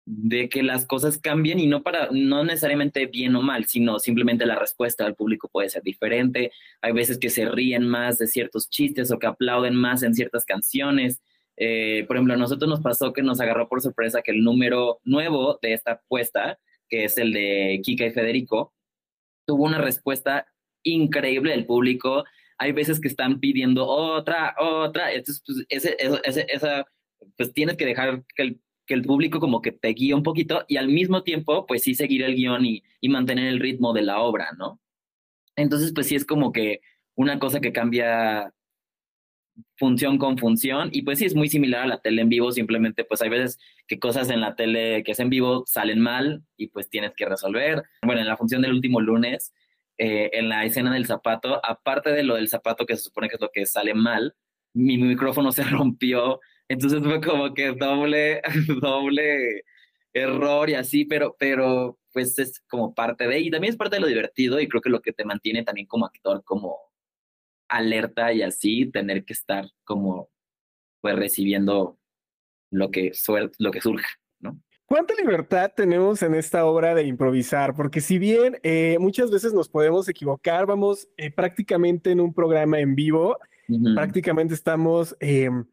de 0.09 0.47
que 0.47 0.63
las 0.63 0.85
cosas 0.85 1.17
cambien 1.17 1.59
y 1.59 1.67
no 1.67 1.83
para, 1.83 2.07
no 2.11 2.45
necesariamente 2.45 3.07
bien 3.07 3.35
o 3.35 3.41
mal, 3.41 3.65
sino 3.65 3.99
simplemente 3.99 4.45
la 4.45 4.55
respuesta 4.55 5.03
del 5.03 5.15
público 5.15 5.49
puede 5.49 5.69
ser 5.69 5.83
diferente. 5.83 6.53
Hay 6.81 6.93
veces 6.93 7.19
que 7.19 7.29
se 7.29 7.45
ríen 7.45 7.85
más 7.85 8.17
de 8.17 8.27
ciertos 8.27 8.69
chistes 8.69 9.11
o 9.11 9.19
que 9.19 9.27
aplauden 9.27 9.75
más 9.75 10.03
en 10.03 10.15
ciertas 10.15 10.45
canciones. 10.45 11.21
Eh, 11.57 12.05
por 12.07 12.15
ejemplo, 12.15 12.35
a 12.35 12.37
nosotros 12.37 12.69
nos 12.69 12.79
pasó 12.79 13.11
que 13.11 13.21
nos 13.21 13.41
agarró 13.41 13.67
por 13.67 13.81
sorpresa 13.81 14.21
que 14.21 14.31
el 14.31 14.45
número 14.45 15.01
nuevo 15.03 15.59
de 15.61 15.73
esta 15.73 15.93
apuesta, 15.93 16.57
que 16.87 17.03
es 17.03 17.17
el 17.17 17.33
de 17.33 17.81
Kika 17.83 18.05
y 18.05 18.11
Federico, 18.11 18.73
tuvo 19.45 19.65
una 19.65 19.79
respuesta 19.79 20.47
increíble 20.83 21.51
del 21.51 21.65
público. 21.65 22.23
Hay 22.57 22.71
veces 22.71 23.01
que 23.01 23.09
están 23.09 23.41
pidiendo 23.41 23.85
otra, 23.85 24.55
otra. 24.57 25.11
Entonces, 25.11 25.43
pues, 25.45 25.65
ese, 25.67 25.97
esa, 25.99 26.85
pues 27.35 27.51
tienes 27.51 27.75
que 27.75 27.85
dejar 27.85 28.23
que 28.33 28.43
el 28.43 28.61
que 28.87 28.93
el 28.93 29.03
público 29.03 29.39
como 29.39 29.61
que 29.61 29.71
te 29.71 29.89
guía 29.89 30.15
un 30.15 30.23
poquito 30.23 30.65
y 30.67 30.77
al 30.77 30.87
mismo 30.87 31.23
tiempo, 31.23 31.67
pues 31.67 31.83
sí 31.83 31.93
seguir 31.93 32.23
el 32.23 32.35
guion 32.35 32.65
y, 32.65 32.83
mantener 33.09 33.47
el 33.47 33.59
ritmo 33.59 33.93
de 33.93 34.01
la 34.01 34.19
obra, 34.19 34.49
¿no? 34.57 34.81
Entonces, 35.55 35.93
pues 35.93 36.07
sí 36.07 36.15
es 36.15 36.25
como 36.25 36.51
que 36.51 36.81
una 37.15 37.39
cosa 37.39 37.61
que 37.61 37.71
cambia 37.71 38.53
función 39.77 40.17
con 40.17 40.37
función 40.37 40.89
y 40.91 41.01
pues 41.01 41.19
sí 41.19 41.25
es 41.25 41.35
muy 41.35 41.49
similar 41.49 41.83
a 41.83 41.87
la 41.87 42.01
tele 42.01 42.21
en 42.21 42.29
vivo, 42.29 42.51
simplemente 42.51 43.03
pues 43.05 43.21
hay 43.21 43.29
veces 43.29 43.59
que 43.87 43.97
cosas 43.97 44.29
en 44.29 44.41
la 44.41 44.55
tele 44.55 45.03
que 45.03 45.13
es 45.13 45.19
en 45.19 45.29
vivo 45.29 45.63
salen 45.65 45.99
mal 45.99 46.43
y 46.57 46.67
pues 46.67 46.89
tienes 46.89 47.13
que 47.15 47.25
resolver. 47.25 47.83
Bueno, 48.03 48.21
en 48.21 48.27
la 48.27 48.37
función 48.37 48.61
del 48.61 48.73
último 48.73 49.01
lunes, 49.01 49.53
eh, 49.97 50.29
en 50.33 50.49
la 50.49 50.63
escena 50.65 50.93
del 50.93 51.07
zapato, 51.07 51.59
aparte 51.65 52.11
de 52.11 52.23
lo 52.23 52.35
del 52.35 52.49
zapato 52.49 52.85
que 52.85 52.95
se 52.95 53.03
supone 53.03 53.29
que 53.29 53.35
es 53.35 53.41
lo 53.41 53.51
que 53.51 53.65
sale 53.65 53.93
mal, 53.93 54.35
mi 54.73 54.97
micrófono 54.97 55.51
se 55.53 55.63
rompió 55.63 56.39
entonces 56.67 57.01
fue 57.03 57.21
como 57.21 57.53
que 57.53 57.71
doble, 57.73 58.41
doble 58.81 59.63
error 60.13 60.69
y 60.69 60.75
así, 60.75 61.05
pero, 61.05 61.35
pero 61.39 61.99
pues 62.13 62.37
es 62.39 62.59
como 62.67 62.93
parte 62.93 63.27
de, 63.27 63.39
y 63.39 63.51
también 63.51 63.71
es 63.71 63.77
parte 63.77 63.97
de 63.97 64.01
lo 64.01 64.07
divertido 64.07 64.59
y 64.59 64.67
creo 64.67 64.81
que 64.81 64.89
lo 64.89 65.01
que 65.01 65.13
te 65.13 65.25
mantiene 65.25 65.63
también 65.63 65.87
como 65.87 66.05
actor, 66.05 66.43
como 66.43 66.77
alerta 67.69 68.33
y 68.33 68.41
así, 68.41 68.89
tener 68.91 69.25
que 69.25 69.33
estar 69.33 69.65
como 69.83 70.29
pues 71.01 71.15
recibiendo 71.15 71.99
lo 72.71 72.91
que, 72.91 73.11
lo 73.59 73.71
que 73.71 73.81
surja, 73.81 74.07
¿no? 74.39 74.59
¿Cuánta 74.85 75.13
libertad 75.15 75.73
tenemos 75.75 76.21
en 76.21 76.33
esta 76.33 76.65
obra 76.65 76.95
de 76.95 77.03
improvisar? 77.03 77.75
Porque 77.75 77.99
si 77.99 78.17
bien 78.17 78.57
eh, 78.63 78.97
muchas 78.99 79.29
veces 79.29 79.53
nos 79.53 79.67
podemos 79.67 80.07
equivocar, 80.07 80.65
vamos 80.65 81.09
eh, 81.17 81.29
prácticamente 81.29 82.11
en 82.11 82.21
un 82.21 82.33
programa 82.33 82.79
en 82.79 82.95
vivo, 82.95 83.37
prácticamente 83.93 84.53
estamos 84.53 85.13
em, 85.19 85.65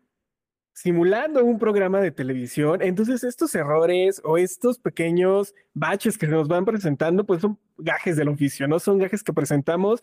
simulando 0.75 1.45
un 1.45 1.59
programa 1.59 2.00
de 2.00 2.11
televisión, 2.11 2.83
entonces 2.83 3.23
estos 3.23 3.54
errores 3.54 4.21
o 4.25 4.37
estos 4.37 4.78
pequeños 4.78 5.54
baches 5.73 6.19
que 6.19 6.26
nos 6.26 6.49
van 6.49 6.64
presentando, 6.64 7.25
pues 7.25 7.40
son 7.43 7.59
gajes 7.78 8.16
del 8.16 8.28
oficio, 8.28 8.66
¿no? 8.66 8.81
Son 8.81 8.99
gajes 8.99 9.23
que 9.23 9.33
presentamos 9.33 10.02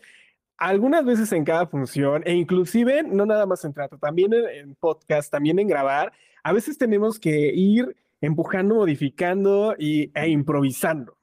algunas 0.56 1.04
veces 1.04 1.30
en 1.32 1.44
cada 1.44 1.66
función 1.66 2.22
e 2.24 2.34
inclusive 2.34 3.02
no 3.02 3.26
nada 3.26 3.44
más 3.44 3.64
en 3.66 3.74
trato, 3.74 3.98
también 3.98 4.32
en 4.32 4.74
podcast, 4.76 5.30
también 5.30 5.58
en 5.58 5.68
grabar, 5.68 6.12
a 6.42 6.52
veces 6.52 6.78
tenemos 6.78 7.20
que 7.20 7.52
ir 7.54 7.94
empujando, 8.22 8.76
modificando 8.76 9.74
y, 9.78 10.10
e 10.14 10.28
improvisando. 10.28 11.18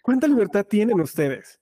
¿Cuánta 0.00 0.28
libertad 0.28 0.64
tienen 0.64 1.00
ustedes? 1.00 1.60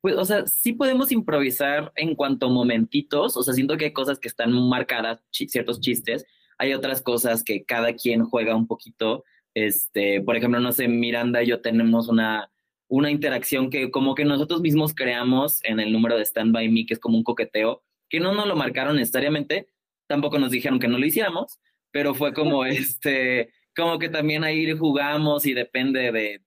Pues, 0.00 0.16
o 0.16 0.24
sea, 0.24 0.46
sí 0.46 0.72
podemos 0.72 1.12
improvisar 1.12 1.92
en 1.96 2.14
cuanto 2.14 2.46
a 2.46 2.50
momentitos, 2.50 3.36
o 3.36 3.42
sea, 3.42 3.54
siento 3.54 3.76
que 3.76 3.86
hay 3.86 3.92
cosas 3.92 4.18
que 4.18 4.28
están 4.28 4.52
marcadas, 4.52 5.20
ciertos 5.30 5.80
chistes, 5.80 6.24
hay 6.58 6.72
otras 6.74 7.02
cosas 7.02 7.42
que 7.42 7.64
cada 7.64 7.94
quien 7.94 8.24
juega 8.24 8.54
un 8.54 8.66
poquito, 8.66 9.24
este, 9.54 10.20
por 10.22 10.36
ejemplo, 10.36 10.60
no 10.60 10.72
sé, 10.72 10.88
Miranda 10.88 11.42
y 11.42 11.48
yo 11.48 11.60
tenemos 11.60 12.08
una, 12.08 12.50
una 12.88 13.10
interacción 13.10 13.70
que 13.70 13.90
como 13.90 14.14
que 14.14 14.24
nosotros 14.24 14.60
mismos 14.60 14.94
creamos 14.94 15.62
en 15.64 15.80
el 15.80 15.92
número 15.92 16.16
de 16.16 16.24
Stand 16.24 16.52
By 16.52 16.68
Me, 16.68 16.86
que 16.86 16.94
es 16.94 17.00
como 17.00 17.18
un 17.18 17.24
coqueteo, 17.24 17.82
que 18.08 18.20
no 18.20 18.32
nos 18.34 18.46
lo 18.46 18.56
marcaron 18.56 18.96
necesariamente, 18.96 19.68
tampoco 20.06 20.38
nos 20.38 20.50
dijeron 20.50 20.78
que 20.78 20.88
no 20.88 20.98
lo 20.98 21.06
hiciéramos, 21.06 21.58
pero 21.90 22.14
fue 22.14 22.32
como 22.32 22.64
este, 22.66 23.50
como 23.76 23.98
que 23.98 24.08
también 24.08 24.44
ahí 24.44 24.70
jugamos 24.76 25.46
y 25.46 25.54
depende 25.54 26.12
de, 26.12 26.42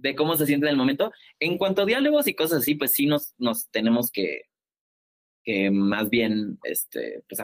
de 0.00 0.14
cómo 0.14 0.36
se 0.36 0.46
siente 0.46 0.66
en 0.66 0.72
el 0.72 0.76
momento. 0.76 1.12
En 1.38 1.58
cuanto 1.58 1.82
a 1.82 1.86
diálogos 1.86 2.26
y 2.26 2.34
cosas 2.34 2.62
así, 2.62 2.74
pues 2.74 2.92
sí 2.92 3.06
nos, 3.06 3.34
nos 3.38 3.70
tenemos 3.70 4.10
que, 4.10 4.42
que 5.44 5.70
más 5.70 6.10
bien 6.10 6.58
este, 6.64 7.22
pues 7.28 7.42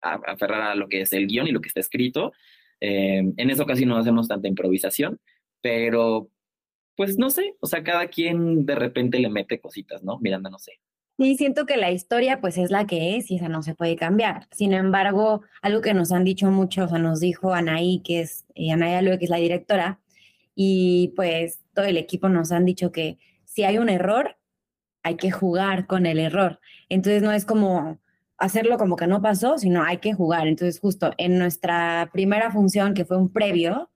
aferrar 0.00 0.62
a 0.62 0.74
lo 0.74 0.88
que 0.88 1.02
es 1.02 1.12
el 1.12 1.26
guion 1.26 1.48
y 1.48 1.52
lo 1.52 1.60
que 1.60 1.68
está 1.68 1.80
escrito. 1.80 2.32
Eh, 2.80 3.32
en 3.36 3.50
eso 3.50 3.66
casi 3.66 3.84
no 3.84 3.96
hacemos 3.96 4.28
tanta 4.28 4.48
improvisación, 4.48 5.20
pero 5.60 6.30
pues 6.96 7.18
no 7.18 7.30
sé, 7.30 7.54
o 7.60 7.66
sea, 7.66 7.84
cada 7.84 8.08
quien 8.08 8.66
de 8.66 8.74
repente 8.74 9.20
le 9.20 9.28
mete 9.28 9.60
cositas, 9.60 10.02
¿no? 10.02 10.18
Miranda, 10.18 10.50
no 10.50 10.58
sé. 10.58 10.80
Sí, 11.16 11.36
siento 11.36 11.66
que 11.66 11.76
la 11.76 11.90
historia 11.90 12.40
pues 12.40 12.58
es 12.58 12.70
la 12.70 12.86
que 12.86 13.16
es 13.16 13.30
y 13.30 13.36
esa 13.36 13.48
no 13.48 13.62
se 13.62 13.74
puede 13.74 13.96
cambiar. 13.96 14.46
Sin 14.52 14.72
embargo, 14.72 15.42
algo 15.62 15.80
que 15.80 15.94
nos 15.94 16.12
han 16.12 16.22
dicho 16.22 16.50
mucho, 16.50 16.84
o 16.84 16.88
sea, 16.88 16.98
nos 16.98 17.18
dijo 17.18 17.52
Anaí, 17.52 18.02
que 18.04 18.20
es 18.20 18.46
eh, 18.54 18.70
Anaí 18.70 19.04
que 19.18 19.24
es 19.24 19.30
la 19.30 19.38
directora, 19.38 20.00
y 20.54 21.12
pues 21.14 21.60
todo 21.78 21.86
el 21.86 21.96
equipo 21.96 22.28
nos 22.28 22.50
han 22.50 22.64
dicho 22.64 22.90
que 22.90 23.18
si 23.44 23.62
hay 23.62 23.78
un 23.78 23.88
error, 23.88 24.36
hay 25.04 25.14
que 25.14 25.30
jugar 25.30 25.86
con 25.86 26.06
el 26.06 26.18
error. 26.18 26.58
Entonces 26.88 27.22
no 27.22 27.30
es 27.30 27.44
como 27.44 28.00
hacerlo 28.36 28.78
como 28.78 28.96
que 28.96 29.06
no 29.06 29.22
pasó, 29.22 29.58
sino 29.58 29.84
hay 29.84 29.98
que 29.98 30.12
jugar. 30.12 30.48
Entonces 30.48 30.80
justo 30.80 31.12
en 31.18 31.38
nuestra 31.38 32.10
primera 32.12 32.50
función, 32.50 32.94
que 32.94 33.04
fue 33.04 33.16
un 33.16 33.32
previo, 33.32 33.92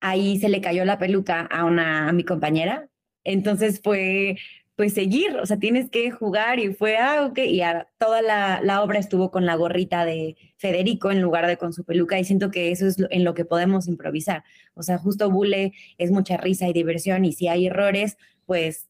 ahí 0.00 0.40
se 0.40 0.48
le 0.48 0.60
cayó 0.60 0.84
la 0.84 0.98
peluca 0.98 1.42
a 1.42 1.64
una 1.64 2.08
a 2.08 2.12
mi 2.12 2.24
compañera. 2.24 2.88
Entonces 3.22 3.80
fue 3.80 4.36
pues 4.76 4.94
seguir, 4.94 5.36
o 5.36 5.44
sea, 5.44 5.58
tienes 5.58 5.90
que 5.90 6.10
jugar 6.10 6.58
y 6.58 6.72
fue, 6.72 6.96
ah, 6.96 7.26
ok, 7.26 7.38
y 7.38 7.60
toda 7.98 8.22
la, 8.22 8.60
la, 8.62 8.82
obra 8.82 8.98
estuvo 8.98 9.30
con 9.30 9.44
la 9.44 9.54
gorrita 9.54 10.04
de 10.04 10.36
Federico 10.56 11.10
en 11.10 11.20
lugar 11.20 11.46
de 11.46 11.58
con 11.58 11.72
su 11.72 11.84
peluca 11.84 12.18
y 12.18 12.24
siento 12.24 12.50
que 12.50 12.70
eso 12.70 12.86
es 12.86 12.96
en 13.10 13.24
lo 13.24 13.34
que 13.34 13.44
podemos 13.44 13.86
improvisar. 13.86 14.44
O 14.74 14.82
sea, 14.82 14.98
justo 14.98 15.30
Bule 15.30 15.72
es 15.98 16.10
mucha 16.10 16.38
risa 16.38 16.68
y 16.68 16.72
diversión 16.72 17.24
y 17.24 17.32
si 17.32 17.48
hay 17.48 17.66
errores, 17.66 18.16
pues, 18.46 18.88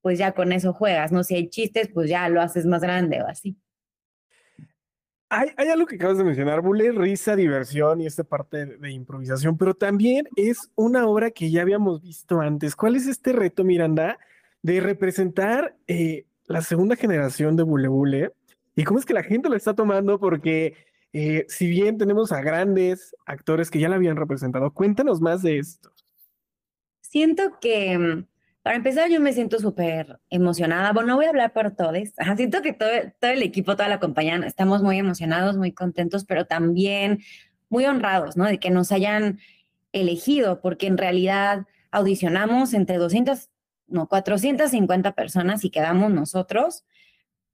pues 0.00 0.18
ya 0.18 0.32
con 0.32 0.52
eso 0.52 0.72
juegas, 0.72 1.12
¿no? 1.12 1.22
Si 1.22 1.36
hay 1.36 1.48
chistes, 1.48 1.88
pues 1.88 2.10
ya 2.10 2.28
lo 2.28 2.40
haces 2.40 2.66
más 2.66 2.82
grande 2.82 3.22
o 3.22 3.26
así. 3.28 3.56
Hay, 5.28 5.50
hay 5.56 5.68
algo 5.68 5.86
que 5.86 5.94
acabas 5.94 6.18
de 6.18 6.24
mencionar, 6.24 6.60
Bule, 6.60 6.90
risa, 6.92 7.36
diversión 7.36 8.00
y 8.00 8.06
esta 8.06 8.24
parte 8.24 8.66
de 8.66 8.90
improvisación, 8.90 9.56
pero 9.56 9.72
también 9.72 10.28
es 10.36 10.70
una 10.74 11.06
obra 11.06 11.30
que 11.30 11.50
ya 11.50 11.62
habíamos 11.62 12.02
visto 12.02 12.40
antes. 12.40 12.76
¿Cuál 12.76 12.96
es 12.96 13.06
este 13.06 13.32
reto, 13.32 13.64
Miranda? 13.64 14.18
De 14.62 14.80
representar 14.80 15.76
eh, 15.86 16.24
la 16.46 16.62
segunda 16.62 16.96
generación 16.96 17.56
de 17.56 17.64
Bule 17.64 17.88
Bule 17.88 18.32
y 18.74 18.84
cómo 18.84 18.98
es 18.98 19.04
que 19.04 19.14
la 19.14 19.22
gente 19.22 19.48
lo 19.48 19.56
está 19.56 19.74
tomando, 19.74 20.18
porque 20.18 20.74
eh, 21.12 21.44
si 21.48 21.68
bien 21.68 21.98
tenemos 21.98 22.32
a 22.32 22.40
grandes 22.40 23.14
actores 23.26 23.70
que 23.70 23.78
ya 23.78 23.88
la 23.88 23.96
habían 23.96 24.16
representado, 24.16 24.72
cuéntanos 24.72 25.20
más 25.20 25.42
de 25.42 25.58
esto. 25.58 25.92
Siento 27.00 27.58
que, 27.60 27.98
mm, 27.98 28.26
para 28.62 28.76
empezar, 28.76 29.10
yo 29.10 29.20
me 29.20 29.34
siento 29.34 29.58
súper 29.58 30.18
emocionada. 30.30 30.92
Bueno, 30.92 31.08
no 31.08 31.16
voy 31.16 31.26
a 31.26 31.30
hablar 31.30 31.52
por 31.52 31.72
todos. 31.72 31.94
siento 32.36 32.62
que 32.62 32.72
todo, 32.72 32.88
todo 33.20 33.30
el 33.30 33.42
equipo, 33.42 33.76
toda 33.76 33.88
la 33.88 34.00
compañía, 34.00 34.36
estamos 34.46 34.82
muy 34.82 34.98
emocionados, 34.98 35.58
muy 35.58 35.72
contentos, 35.72 36.24
pero 36.24 36.46
también 36.46 37.18
muy 37.68 37.84
honrados, 37.84 38.36
¿no? 38.36 38.46
De 38.46 38.58
que 38.58 38.70
nos 38.70 38.92
hayan 38.92 39.38
elegido, 39.92 40.60
porque 40.62 40.86
en 40.86 40.96
realidad 40.96 41.66
audicionamos 41.90 42.72
entre 42.72 42.96
200 42.96 43.50
no, 43.92 44.08
450 44.08 45.12
personas 45.12 45.64
y 45.64 45.70
quedamos 45.70 46.10
nosotros. 46.10 46.84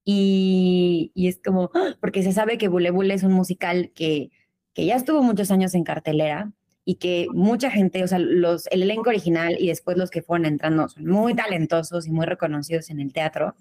Y, 0.05 1.13
es 1.15 1.41
como, 1.45 1.71
¡ah! 1.75 1.97
porque 2.01 2.23
se 2.23 2.33
sabe 2.33 2.57
que 2.57 2.69
Bule 2.69 2.91
Bule 2.91 3.15
es 3.15 3.23
un 3.25 3.33
musical 3.33 3.93
que, 3.95 4.31
que 4.73 4.87
ya 4.87 4.97
estuvo 4.97 5.23
muchos 5.23 5.51
años 5.51 5.75
en 5.75 5.85
cartelera 5.85 6.53
y 6.89 6.95
que 6.95 7.27
mucha 7.35 7.71
gente, 7.71 8.03
o 8.03 8.09
sea, 8.09 8.19
los, 8.19 8.67
el 8.69 8.83
elenco 8.83 9.11
original 9.11 9.57
y 9.61 9.69
después 9.69 9.99
los 9.99 10.11
que 10.11 10.23
fueron 10.23 10.47
entrando 10.47 10.89
son 10.89 11.05
muy 11.05 11.35
talentosos 11.35 12.07
y 12.07 12.11
muy 12.11 12.25
reconocidos 12.25 12.89
en 12.89 13.01
el 13.01 13.13
teatro. 13.13 13.57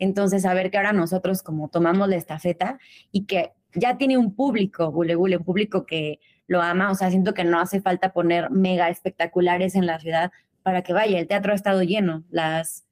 Entonces, 0.00 0.42
saber 0.42 0.72
que 0.72 0.78
ahora 0.78 0.92
nosotros 0.92 1.44
como 1.44 1.68
tomamos 1.68 2.08
la 2.08 2.16
estafeta 2.16 2.80
y 3.12 3.26
que 3.26 3.52
ya 3.72 3.98
tiene 3.98 4.18
un 4.18 4.34
público, 4.34 4.90
Bule 4.90 5.14
Bule, 5.14 5.36
un 5.36 5.44
público 5.44 5.86
que 5.86 6.18
lo 6.48 6.60
ama, 6.60 6.90
o 6.90 6.96
sea, 6.96 7.10
siento 7.10 7.34
que 7.34 7.44
no 7.44 7.60
hace 7.60 7.80
falta 7.80 8.12
poner 8.12 8.50
mega 8.50 8.88
espectaculares 8.88 9.76
en 9.76 9.86
la 9.86 10.00
ciudad 10.00 10.32
para 10.62 10.82
que 10.82 10.92
vaya. 10.92 11.18
El 11.18 11.28
teatro 11.28 11.52
ha 11.52 11.54
estado 11.54 11.82
lleno, 11.82 12.24
las 12.30 12.86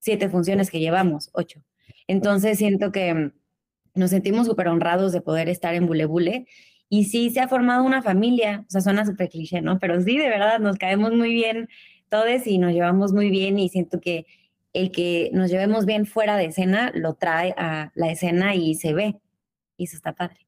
siete 0.00 0.28
funciones 0.28 0.70
que 0.70 0.80
llevamos, 0.80 1.30
ocho. 1.32 1.62
Entonces 2.06 2.58
siento 2.58 2.92
que 2.92 3.14
mm, 3.14 3.32
nos 3.94 4.10
sentimos 4.10 4.46
súper 4.46 4.68
honrados 4.68 5.12
de 5.12 5.20
poder 5.20 5.48
estar 5.48 5.74
en 5.74 5.86
Bule 5.86 6.06
Bule. 6.06 6.46
Y 6.88 7.04
sí, 7.04 7.30
se 7.30 7.40
ha 7.40 7.48
formado 7.48 7.84
una 7.84 8.02
familia, 8.02 8.64
o 8.68 8.70
sea, 8.70 8.80
suena 8.80 9.06
súper 9.06 9.28
cliché, 9.30 9.62
¿no? 9.62 9.78
Pero 9.78 10.00
sí, 10.02 10.18
de 10.18 10.28
verdad, 10.28 10.60
nos 10.60 10.76
caemos 10.76 11.12
muy 11.12 11.32
bien 11.32 11.68
todos 12.08 12.46
y 12.46 12.58
nos 12.58 12.72
llevamos 12.72 13.12
muy 13.12 13.30
bien 13.30 13.58
y 13.58 13.68
siento 13.68 14.00
que 14.00 14.26
el 14.72 14.90
que 14.92 15.30
nos 15.32 15.50
llevemos 15.50 15.86
bien 15.86 16.06
fuera 16.06 16.36
de 16.36 16.46
escena 16.46 16.92
lo 16.94 17.14
trae 17.14 17.54
a 17.56 17.90
la 17.94 18.10
escena 18.10 18.54
y 18.54 18.74
se 18.74 18.92
ve. 18.92 19.16
Y 19.76 19.84
eso 19.84 19.96
está 19.96 20.12
padre. 20.12 20.43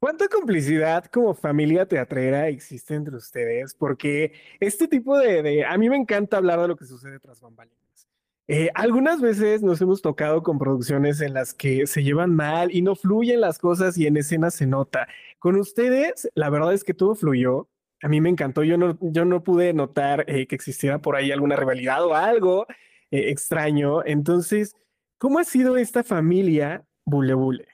¿Cuánta 0.00 0.28
complicidad 0.28 1.04
como 1.04 1.34
familia 1.34 1.84
teatrera 1.86 2.48
existe 2.48 2.94
entre 2.94 3.16
ustedes? 3.16 3.74
Porque 3.74 4.32
este 4.58 4.88
tipo 4.88 5.18
de, 5.18 5.62
a 5.66 5.76
mí 5.76 5.90
me 5.90 5.96
encanta 5.96 6.38
hablar 6.38 6.58
de 6.58 6.68
lo 6.68 6.76
que 6.76 6.86
sucede 6.86 7.20
tras 7.20 7.42
bambalinas. 7.42 8.08
Eh, 8.48 8.70
algunas 8.74 9.20
veces 9.20 9.62
nos 9.62 9.78
hemos 9.82 10.00
tocado 10.00 10.42
con 10.42 10.58
producciones 10.58 11.20
en 11.20 11.34
las 11.34 11.52
que 11.52 11.86
se 11.86 12.02
llevan 12.02 12.34
mal 12.34 12.74
y 12.74 12.80
no 12.80 12.96
fluyen 12.96 13.42
las 13.42 13.58
cosas 13.58 13.98
y 13.98 14.06
en 14.06 14.16
escena 14.16 14.50
se 14.50 14.66
nota. 14.66 15.06
Con 15.38 15.56
ustedes, 15.56 16.30
la 16.34 16.48
verdad 16.48 16.72
es 16.72 16.82
que 16.82 16.94
todo 16.94 17.14
fluyó. 17.14 17.68
A 18.02 18.08
mí 18.08 18.22
me 18.22 18.30
encantó. 18.30 18.64
Yo 18.64 18.78
no, 18.78 18.96
yo 19.02 19.26
no 19.26 19.44
pude 19.44 19.74
notar 19.74 20.24
eh, 20.28 20.46
que 20.46 20.54
existiera 20.54 21.02
por 21.02 21.14
ahí 21.14 21.30
alguna 21.30 21.56
rivalidad 21.56 22.02
o 22.06 22.14
algo 22.14 22.66
eh, 23.10 23.28
extraño. 23.28 24.02
Entonces, 24.06 24.74
¿cómo 25.18 25.38
ha 25.38 25.44
sido 25.44 25.76
esta 25.76 26.02
familia 26.02 26.86
Bule 27.04 27.34
Bule? 27.34 27.69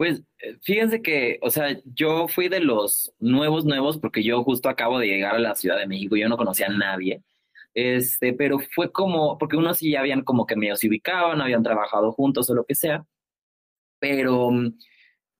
Pues 0.00 0.22
eh, 0.38 0.56
fíjense 0.62 1.02
que, 1.02 1.38
o 1.42 1.50
sea, 1.50 1.78
yo 1.84 2.26
fui 2.26 2.48
de 2.48 2.60
los 2.60 3.12
nuevos, 3.18 3.66
nuevos, 3.66 3.98
porque 3.98 4.22
yo 4.22 4.42
justo 4.44 4.70
acabo 4.70 4.98
de 4.98 5.06
llegar 5.06 5.34
a 5.34 5.38
la 5.38 5.54
Ciudad 5.54 5.76
de 5.76 5.86
México, 5.86 6.16
yo 6.16 6.26
no 6.26 6.38
conocía 6.38 6.68
a 6.68 6.70
nadie, 6.70 7.22
este, 7.74 8.32
pero 8.32 8.60
fue 8.74 8.90
como, 8.92 9.36
porque 9.36 9.58
unos 9.58 9.76
sí 9.76 9.90
ya 9.90 10.00
habían 10.00 10.22
como 10.22 10.46
que 10.46 10.56
medio 10.56 10.74
se 10.76 10.88
ubicaban, 10.88 11.42
habían 11.42 11.62
trabajado 11.62 12.12
juntos 12.12 12.48
o 12.48 12.54
lo 12.54 12.64
que 12.64 12.74
sea, 12.74 13.04
pero 13.98 14.50
mm, 14.50 14.78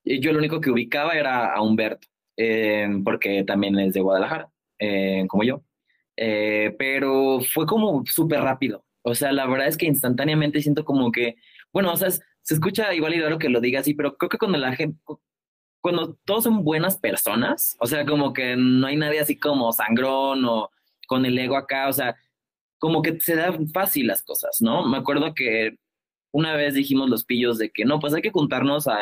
yo 0.04 0.32
lo 0.32 0.38
único 0.38 0.60
que 0.60 0.70
ubicaba 0.70 1.14
era 1.14 1.54
a 1.54 1.62
Humberto, 1.62 2.08
eh, 2.36 2.86
porque 3.02 3.44
también 3.44 3.78
es 3.78 3.94
de 3.94 4.02
Guadalajara, 4.02 4.50
eh, 4.78 5.24
como 5.28 5.42
yo, 5.42 5.62
pero 6.16 7.40
fue 7.40 7.64
como 7.64 8.04
súper 8.04 8.40
rápido, 8.42 8.84
o 9.00 9.14
sea, 9.14 9.32
la 9.32 9.46
verdad 9.46 9.68
es 9.68 9.78
que 9.78 9.86
instantáneamente 9.86 10.60
siento 10.60 10.84
como 10.84 11.10
que, 11.12 11.36
bueno, 11.72 11.92
o 11.92 11.96
sea, 11.96 12.10
se 12.42 12.54
escucha 12.54 12.92
igual 12.94 13.14
y 13.14 13.20
raro 13.20 13.38
que 13.38 13.49
lo 13.49 13.61
diga 13.61 13.80
así, 13.80 13.94
pero 13.94 14.16
creo 14.16 14.28
que 14.28 14.38
cuando 14.38 14.59
la 14.59 14.75
gente, 14.75 14.99
cuando 15.80 16.16
todos 16.25 16.44
son 16.44 16.64
buenas 16.64 16.99
personas, 16.99 17.76
o 17.80 17.87
sea, 17.87 18.04
como 18.04 18.32
que 18.32 18.56
no 18.56 18.87
hay 18.87 18.97
nadie 18.97 19.20
así 19.20 19.38
como 19.38 19.73
sangrón 19.73 20.44
o 20.44 20.70
con 21.06 21.25
el 21.26 21.38
ego 21.38 21.56
acá, 21.56 21.88
o 21.88 21.92
sea, 21.92 22.16
como 22.78 23.02
que 23.02 23.20
se 23.20 23.37
dan 23.37 23.68
fácil 23.68 24.06
las 24.06 24.23
cosas, 24.23 24.59
¿no? 24.61 24.87
Me 24.87 24.99
acuerdo 24.99 25.35
que 25.35 25.76
una 26.32 26.54
vez 26.54 26.75
dijimos 26.75 27.11
los 27.11 27.25
pillos 27.25 27.59
de 27.59 27.70
que 27.70 27.85
no, 27.85 27.99
pues 28.00 28.14
hay 28.14 28.23
que 28.23 28.30
juntarnos 28.30 28.88
a 28.88 28.99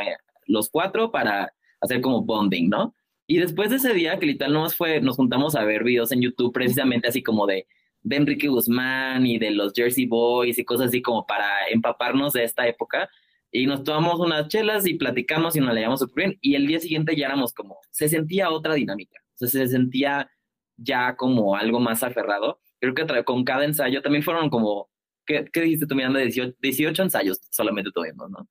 los 0.47 0.71
cuatro 0.71 1.11
para 1.11 1.53
hacer 1.81 2.01
como 2.01 2.23
bonding, 2.23 2.69
¿no? 2.69 2.95
Y 3.27 3.39
después 3.39 3.71
de 3.71 3.77
ese 3.77 3.93
día, 3.93 4.19
que 4.19 4.27
literal 4.27 4.55
nos 4.55 4.75
fue, 4.75 5.01
nos 5.01 5.17
juntamos 5.17 5.55
a 5.55 5.65
ver 5.65 5.85
videos 5.85 6.13
en 6.13 6.23
YouTube 6.23 6.53
precisamente 6.53 7.09
así 7.09 7.23
como 7.23 7.47
de, 7.47 7.67
de 8.03 8.17
Enrique 8.17 8.49
Guzmán 8.49 9.27
y 9.27 9.39
de 9.39 9.51
los 9.51 9.73
Jersey 9.75 10.07
Boys 10.07 10.59
y 10.59 10.65
cosas 10.65 10.89
así 10.89 11.03
como 11.03 11.27
para 11.27 11.69
empaparnos 11.69 12.33
de 12.33 12.45
esta 12.45 12.67
época. 12.67 13.11
Y 13.51 13.67
nos 13.67 13.83
tomamos 13.83 14.21
unas 14.21 14.49
chelas 14.49 14.87
y 14.87 14.95
platicamos 14.95 15.57
y 15.57 15.61
nos 15.61 15.69
la 15.69 15.81
llevamos 15.81 16.01
súper 16.01 16.27
bien. 16.27 16.39
Y 16.41 16.55
el 16.55 16.67
día 16.67 16.81
siguiente 16.81 17.17
ya 17.17 17.27
éramos 17.27 17.53
como, 17.53 17.79
se 17.91 18.09
sentía 18.09 18.51
otra 18.51 18.75
dinámica. 18.75 19.19
O 19.35 19.39
sea, 19.39 19.49
se 19.49 19.69
sentía 19.69 20.31
ya 20.77 21.17
como 21.17 21.57
algo 21.57 21.81
más 21.81 22.03
aferrado. 22.03 22.61
Creo 22.81 22.95
que 22.95 23.25
con 23.25 23.45
cada 23.45 23.65
ensayo 23.65 24.03
también 24.03 24.23
fueron 24.23 24.51
como, 24.51 24.91
¿qué, 25.27 25.47
qué 25.53 25.63
dijiste 25.63 25.87
tú 25.87 25.95
mirando? 25.95 26.19
18, 26.19 26.57
18 26.61 27.03
ensayos 27.03 27.41
solamente 27.51 27.91
tuvimos, 27.93 28.31
¿no? 28.31 28.49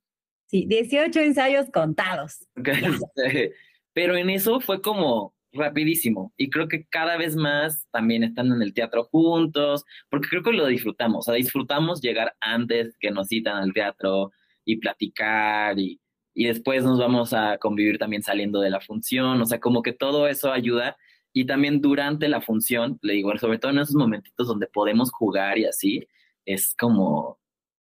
Sí, 0.48 0.66
18 0.68 1.20
ensayos 1.20 1.70
contados. 1.72 2.48
Pero 3.94 4.16
en 4.16 4.30
eso 4.30 4.60
fue 4.60 4.82
como 4.82 5.36
rapidísimo 5.54 6.34
y 6.38 6.50
creo 6.50 6.68
que 6.68 6.86
cada 6.86 7.18
vez 7.18 7.36
más 7.36 7.88
también 7.92 8.24
están 8.24 8.51
en 8.51 8.62
el 8.62 8.74
teatro 8.74 9.06
juntos, 9.06 9.86
porque 10.10 10.27
creo 10.30 10.44
que 10.44 10.51
lo 10.51 10.68
disfrutamos, 10.68 11.20
o 11.20 11.32
sea, 11.32 11.34
disfrutamos 11.34 12.01
llegar 12.01 12.36
antes 12.39 12.96
que 13.00 13.12
nos 13.12 13.27
citan 13.27 13.58
al 13.58 13.74
teatro 13.74 14.32
y 14.67 14.77
platicar 14.77 15.79
y, 15.79 16.00
y 16.36 16.45
después 16.45 16.83
nos 16.83 17.00
vamos 17.00 17.33
a 17.33 17.57
convivir 17.57 17.97
también 17.97 18.21
saliendo 18.21 18.59
de 18.59 18.69
la 18.69 18.81
función, 18.81 19.41
o 19.41 19.45
sea, 19.45 19.59
como 19.59 19.81
que 19.81 19.93
todo 19.93 20.27
eso 20.27 20.51
ayuda 20.51 20.97
y 21.33 21.45
también 21.45 21.81
durante 21.81 22.27
la 22.27 22.41
función, 22.41 23.00
le 23.01 23.13
digo, 23.13 23.36
sobre 23.38 23.59
todo 23.59 23.71
en 23.71 23.79
esos 23.79 23.95
momentitos 23.95 24.47
donde 24.47 24.67
podemos 24.67 25.12
jugar 25.12 25.57
y 25.57 25.65
así, 25.65 26.07
es 26.45 26.75
como 26.77 27.39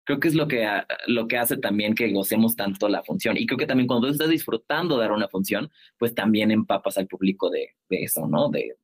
creo 0.04 0.20
que 0.20 0.28
es 0.28 0.34
lo 0.34 0.48
que, 0.48 0.66
lo 1.06 1.28
que 1.28 1.38
hace 1.38 1.56
también 1.56 1.94
que 1.94 2.12
gocemos 2.12 2.56
tanto 2.56 2.88
la 2.88 3.02
función. 3.02 3.36
Y 3.36 3.46
creo 3.46 3.58
que 3.58 3.66
también 3.66 3.86
cuando 3.86 4.08
tú 4.08 4.12
estás 4.12 4.30
disfrutando 4.30 4.98
dar 4.98 5.12
una 5.12 5.28
función, 5.28 5.70
pues 5.98 6.14
también 6.14 6.50
empapas 6.50 6.98
al 6.98 7.06
público 7.06 7.48
de, 7.50 7.76
de 7.88 8.02
eso, 8.02 8.26
¿no? 8.26 8.48
De, 8.48 8.76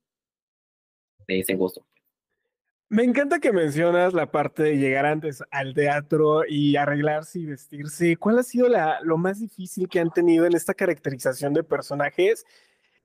de 1.26 1.40
ese 1.40 1.54
gozo. 1.56 1.86
Me 2.88 3.02
encanta 3.02 3.40
que 3.40 3.52
mencionas 3.52 4.14
la 4.14 4.30
parte 4.30 4.62
de 4.62 4.78
llegar 4.78 5.06
antes 5.06 5.42
al 5.50 5.74
teatro 5.74 6.42
y 6.48 6.76
arreglarse 6.76 7.40
y 7.40 7.46
vestirse. 7.46 8.16
¿Cuál 8.16 8.38
ha 8.38 8.44
sido 8.44 8.68
la, 8.68 9.00
lo 9.02 9.18
más 9.18 9.40
difícil 9.40 9.88
que 9.88 9.98
han 9.98 10.10
tenido 10.10 10.46
en 10.46 10.54
esta 10.54 10.72
caracterización 10.72 11.52
de 11.52 11.64
personajes? 11.64 12.44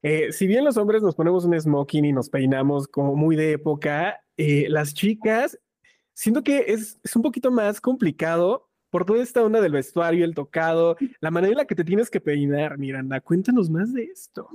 Eh, 0.04 0.32
si 0.32 0.46
bien 0.46 0.66
los 0.66 0.78
hombres 0.78 1.02
nos 1.02 1.16
ponemos 1.16 1.46
un 1.46 1.60
smoking 1.60 2.06
y 2.06 2.14
nos 2.14 2.30
peinamos 2.30 2.88
como 2.88 3.16
muy 3.16 3.36
de 3.36 3.54
época, 3.54 4.24
eh, 4.38 4.68
las 4.70 4.94
chicas 4.94 5.58
siento 6.14 6.44
que 6.44 6.66
es, 6.68 7.00
es 7.04 7.16
un 7.16 7.24
poquito 7.24 7.50
más 7.50 7.82
complicado 7.82 8.70
por 8.92 9.06
toda 9.06 9.24
esta 9.24 9.44
onda 9.44 9.62
del 9.62 9.72
vestuario, 9.72 10.26
el 10.26 10.36
tocado, 10.36 10.96
la 11.22 11.32
manera 11.32 11.54
en 11.54 11.58
la 11.58 11.66
que 11.66 11.76
te 11.76 11.84
tienes 11.84 12.12
que 12.12 12.22
peinar, 12.22 12.78
Miranda. 12.78 13.20
Cuéntanos 13.20 13.70
más 13.70 13.94
de 13.94 14.04
esto. 14.04 14.48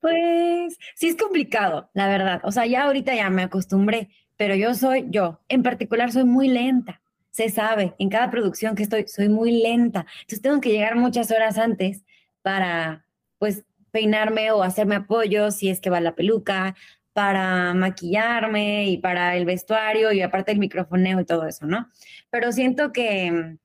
Pues 0.00 0.78
sí 0.94 1.08
es 1.08 1.16
complicado, 1.16 1.90
la 1.94 2.08
verdad. 2.08 2.40
O 2.44 2.52
sea, 2.52 2.66
ya 2.66 2.84
ahorita 2.84 3.14
ya 3.14 3.28
me 3.30 3.42
acostumbré, 3.42 4.08
pero 4.36 4.54
yo 4.54 4.74
soy 4.74 5.06
yo. 5.10 5.40
En 5.48 5.62
particular 5.62 6.10
soy 6.12 6.24
muy 6.24 6.48
lenta. 6.48 7.00
Se 7.30 7.48
sabe, 7.50 7.94
en 7.98 8.08
cada 8.08 8.30
producción 8.30 8.74
que 8.74 8.82
estoy, 8.82 9.06
soy 9.06 9.28
muy 9.28 9.62
lenta. 9.62 10.06
Entonces 10.22 10.42
tengo 10.42 10.60
que 10.60 10.70
llegar 10.70 10.96
muchas 10.96 11.30
horas 11.30 11.58
antes 11.58 12.02
para, 12.42 13.04
pues, 13.38 13.64
peinarme 13.92 14.50
o 14.52 14.62
hacerme 14.62 14.96
apoyo 14.96 15.50
si 15.50 15.68
es 15.68 15.80
que 15.80 15.90
va 15.90 16.00
la 16.00 16.14
peluca 16.14 16.74
para 17.12 17.74
maquillarme 17.74 18.86
y 18.88 18.98
para 18.98 19.36
el 19.36 19.44
vestuario 19.44 20.12
y 20.12 20.22
aparte 20.22 20.52
el 20.52 20.58
microfoneo 20.58 21.20
y 21.20 21.24
todo 21.24 21.46
eso, 21.46 21.66
¿no? 21.66 21.88
Pero 22.30 22.52
siento 22.52 22.92
que, 22.92 23.56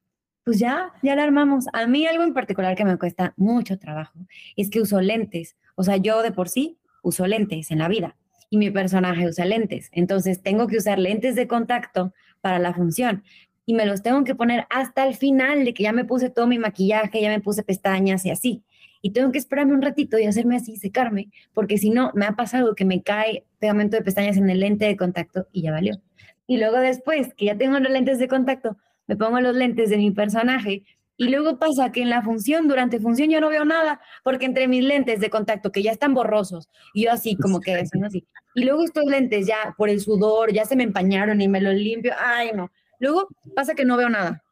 pues 0.43 0.59
ya, 0.59 0.91
ya 1.01 1.15
la 1.15 1.23
armamos. 1.23 1.65
A 1.73 1.87
mí 1.87 2.05
algo 2.07 2.23
en 2.23 2.33
particular 2.33 2.75
que 2.75 2.85
me 2.85 2.97
cuesta 2.97 3.33
mucho 3.37 3.77
trabajo 3.79 4.19
es 4.55 4.69
que 4.69 4.81
uso 4.81 4.99
lentes. 5.01 5.55
O 5.75 5.83
sea, 5.83 5.97
yo 5.97 6.21
de 6.21 6.31
por 6.31 6.49
sí 6.49 6.77
uso 7.03 7.27
lentes 7.27 7.71
en 7.71 7.79
la 7.79 7.87
vida 7.87 8.15
y 8.49 8.57
mi 8.57 8.71
personaje 8.71 9.27
usa 9.27 9.45
lentes. 9.45 9.89
Entonces 9.91 10.41
tengo 10.41 10.67
que 10.67 10.77
usar 10.77 10.99
lentes 10.99 11.35
de 11.35 11.47
contacto 11.47 12.13
para 12.41 12.59
la 12.59 12.73
función 12.73 13.23
y 13.65 13.73
me 13.73 13.85
los 13.85 14.03
tengo 14.03 14.23
que 14.23 14.35
poner 14.35 14.65
hasta 14.69 15.07
el 15.07 15.15
final 15.15 15.65
de 15.65 15.73
que 15.73 15.83
ya 15.83 15.91
me 15.91 16.05
puse 16.05 16.29
todo 16.29 16.47
mi 16.47 16.59
maquillaje, 16.59 17.21
ya 17.21 17.29
me 17.29 17.41
puse 17.41 17.63
pestañas 17.63 18.25
y 18.25 18.31
así 18.31 18.63
y 19.05 19.11
tengo 19.11 19.31
que 19.31 19.37
esperarme 19.37 19.75
un 19.75 19.83
ratito 19.83 20.17
y 20.17 20.25
hacerme 20.25 20.55
así, 20.55 20.77
secarme, 20.77 21.29
porque 21.53 21.77
si 21.77 21.91
no, 21.91 22.11
me 22.15 22.25
ha 22.25 22.31
pasado 22.31 22.73
que 22.73 22.85
me 22.85 23.03
cae 23.03 23.45
pegamento 23.59 23.95
de 23.95 24.01
pestañas 24.01 24.35
en 24.35 24.49
el 24.49 24.61
lente 24.61 24.85
de 24.85 24.97
contacto 24.97 25.45
y 25.51 25.61
ya 25.61 25.71
valió. 25.71 26.01
Y 26.47 26.57
luego 26.57 26.77
después, 26.77 27.31
que 27.35 27.45
ya 27.45 27.55
tengo 27.55 27.77
los 27.77 27.91
lentes 27.91 28.17
de 28.17 28.27
contacto, 28.27 28.77
me 29.05 29.15
pongo 29.15 29.39
los 29.41 29.55
lentes 29.55 29.91
de 29.91 29.97
mi 29.97 30.09
personaje 30.09 30.85
y 31.17 31.29
luego 31.29 31.57
pasa 31.59 31.91
que 31.91 32.01
en 32.01 32.09
la 32.09 32.21
función, 32.21 32.67
durante 32.67 32.99
función, 32.99 33.29
yo 33.29 33.39
no 33.39 33.49
veo 33.49 33.65
nada, 33.65 34.01
porque 34.23 34.45
entre 34.45 34.67
mis 34.67 34.83
lentes 34.83 35.19
de 35.19 35.29
contacto, 35.29 35.71
que 35.71 35.83
ya 35.83 35.91
están 35.91 36.13
borrosos, 36.13 36.69
y 36.93 37.05
yo 37.05 37.11
así, 37.11 37.37
como 37.37 37.61
que 37.61 37.75
así, 37.75 38.27
y 38.55 38.63
luego 38.63 38.83
estos 38.83 39.05
lentes 39.05 39.47
ya 39.47 39.73
por 39.77 39.89
el 39.89 40.01
sudor, 40.01 40.51
ya 40.51 40.65
se 40.65 40.75
me 40.75 40.83
empañaron 40.83 41.41
y 41.41 41.47
me 41.47 41.61
los 41.61 41.75
limpio, 41.75 42.13
ay 42.17 42.51
no. 42.53 42.71
Luego 42.99 43.27
pasa 43.55 43.75
que 43.75 43.85
no 43.85 43.97
veo 43.97 44.09
nada, 44.09 44.43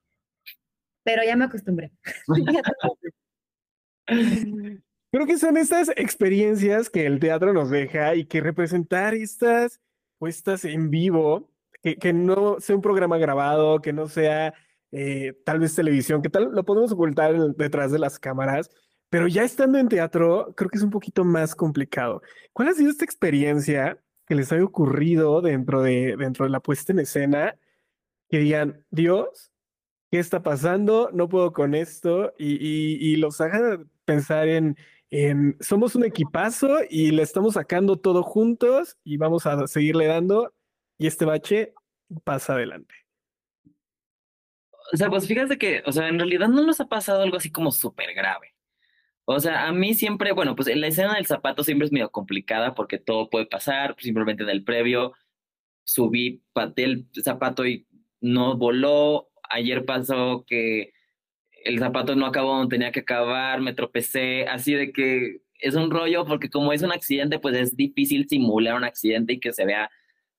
pero 1.04 1.24
ya 1.24 1.36
me 1.36 1.46
acostumbré. 1.46 1.92
Creo 5.14 5.28
que 5.28 5.38
son 5.38 5.58
estas 5.58 5.90
experiencias 5.90 6.90
que 6.90 7.06
el 7.06 7.20
teatro 7.20 7.54
nos 7.54 7.70
deja 7.70 8.16
y 8.16 8.26
que 8.26 8.42
representar 8.42 9.14
estas 9.14 9.80
puestas 10.18 10.66
en 10.66 10.90
vivo, 10.90 11.52
que, 11.84 11.98
que 11.98 12.14
no 12.14 12.60
sea 12.60 12.76
un 12.76 12.82
programa 12.82 13.20
grabado, 13.20 13.80
que 13.80 13.94
no 13.94 14.08
sea 14.08 14.56
eh, 14.94 15.34
tal 15.44 15.60
vez 15.60 15.74
televisión, 15.74 16.22
que 16.22 16.30
tal 16.30 16.52
lo 16.52 16.64
podemos 16.64 16.92
ocultar 16.92 17.36
detrás 17.56 17.92
de 17.92 17.98
las 17.98 18.20
cámaras, 18.20 18.70
pero 19.10 19.28
ya 19.28 19.44
estando 19.44 19.80
en 19.80 19.90
teatro, 19.90 20.54
creo 20.56 20.70
que 20.70 20.78
es 20.78 20.84
un 20.84 20.92
poquito 20.92 21.24
más 21.26 21.56
complicado. 21.56 22.22
¿Cuál 22.54 22.70
ha 22.70 22.74
sido 22.74 22.92
esta 22.92 23.06
experiencia 23.06 24.00
que 24.28 24.36
les 24.36 24.52
haya 24.52 24.64
ocurrido 24.64 25.42
dentro 25.42 25.82
de, 25.82 26.16
dentro 26.18 26.46
de 26.46 26.52
la 26.52 26.60
puesta 26.60 26.94
en 26.94 27.00
escena? 27.00 27.56
Que 28.30 28.40
digan, 28.40 28.86
Dios, 28.92 29.52
¿qué 30.12 30.20
está 30.20 30.44
pasando? 30.44 31.10
No 31.12 31.28
puedo 31.28 31.54
con 31.54 31.74
esto 31.76 32.34
y, 32.38 32.56
y, 32.58 33.16
los 33.18 33.42
haga 33.42 33.84
pensar 34.06 34.48
en, 34.48 34.78
en, 35.10 35.58
somos 35.60 35.96
un 35.96 36.06
equipazo 36.06 36.78
y 36.90 37.12
le 37.12 37.24
estamos 37.24 37.56
sacando 37.56 37.98
todo 37.98 38.24
juntos 38.24 38.98
y 39.04 39.18
vamos 39.18 39.48
a 39.48 39.68
seguirle 39.68 40.08
dando 40.08 40.54
y 41.00 41.08
este 41.08 41.26
bache 41.26 41.74
pasa 42.24 42.54
adelante. 42.54 43.03
O 44.94 44.98
sea, 44.98 45.10
pues 45.10 45.28
fíjate 45.28 45.58
que, 45.58 45.82
o 45.88 45.92
sea, 45.92 46.08
en 46.08 46.20
realidad 46.20 46.48
no 46.50 46.64
nos 46.64 46.80
ha 46.80 46.88
pasado 46.88 47.24
algo 47.24 47.38
así 47.38 47.52
como 47.52 47.72
súper 47.72 48.14
grave. 48.14 48.54
O 49.26 49.40
sea, 49.40 49.68
a 49.68 49.72
mí 49.74 49.96
siempre, 49.96 50.34
bueno, 50.34 50.56
pues 50.56 50.74
la 50.76 50.88
escena 50.88 51.16
del 51.16 51.26
zapato 51.26 51.64
siempre 51.64 51.88
es 51.88 51.92
medio 51.92 52.12
complicada 52.12 52.76
porque 52.76 53.00
todo 53.00 53.30
puede 53.30 53.48
pasar, 53.48 53.96
simplemente 54.00 54.44
en 54.44 54.50
el 54.50 54.64
previo 54.64 55.14
subí, 55.84 56.44
paté 56.54 56.84
el 56.86 57.08
zapato 57.24 57.66
y 57.66 57.88
no 58.22 58.58
voló. 58.58 59.30
Ayer 59.50 59.86
pasó 59.86 60.46
que 60.48 60.94
el 61.66 61.80
zapato 61.80 62.16
no 62.16 62.26
acabó 62.26 62.56
donde 62.58 62.76
tenía 62.76 62.92
que 62.92 63.02
acabar, 63.02 63.62
me 63.62 63.74
tropecé, 63.74 64.48
así 64.48 64.74
de 64.74 64.92
que 64.92 65.42
es 65.60 65.76
un 65.76 65.92
rollo 65.92 66.26
porque 66.26 66.50
como 66.50 66.74
es 66.74 66.84
un 66.84 66.92
accidente, 66.92 67.40
pues 67.40 67.56
es 67.56 67.76
difícil 67.78 68.28
simular 68.30 68.76
un 68.76 68.84
accidente 68.84 69.34
y 69.34 69.40
que 69.40 69.54
se 69.54 69.66
vea 69.66 69.90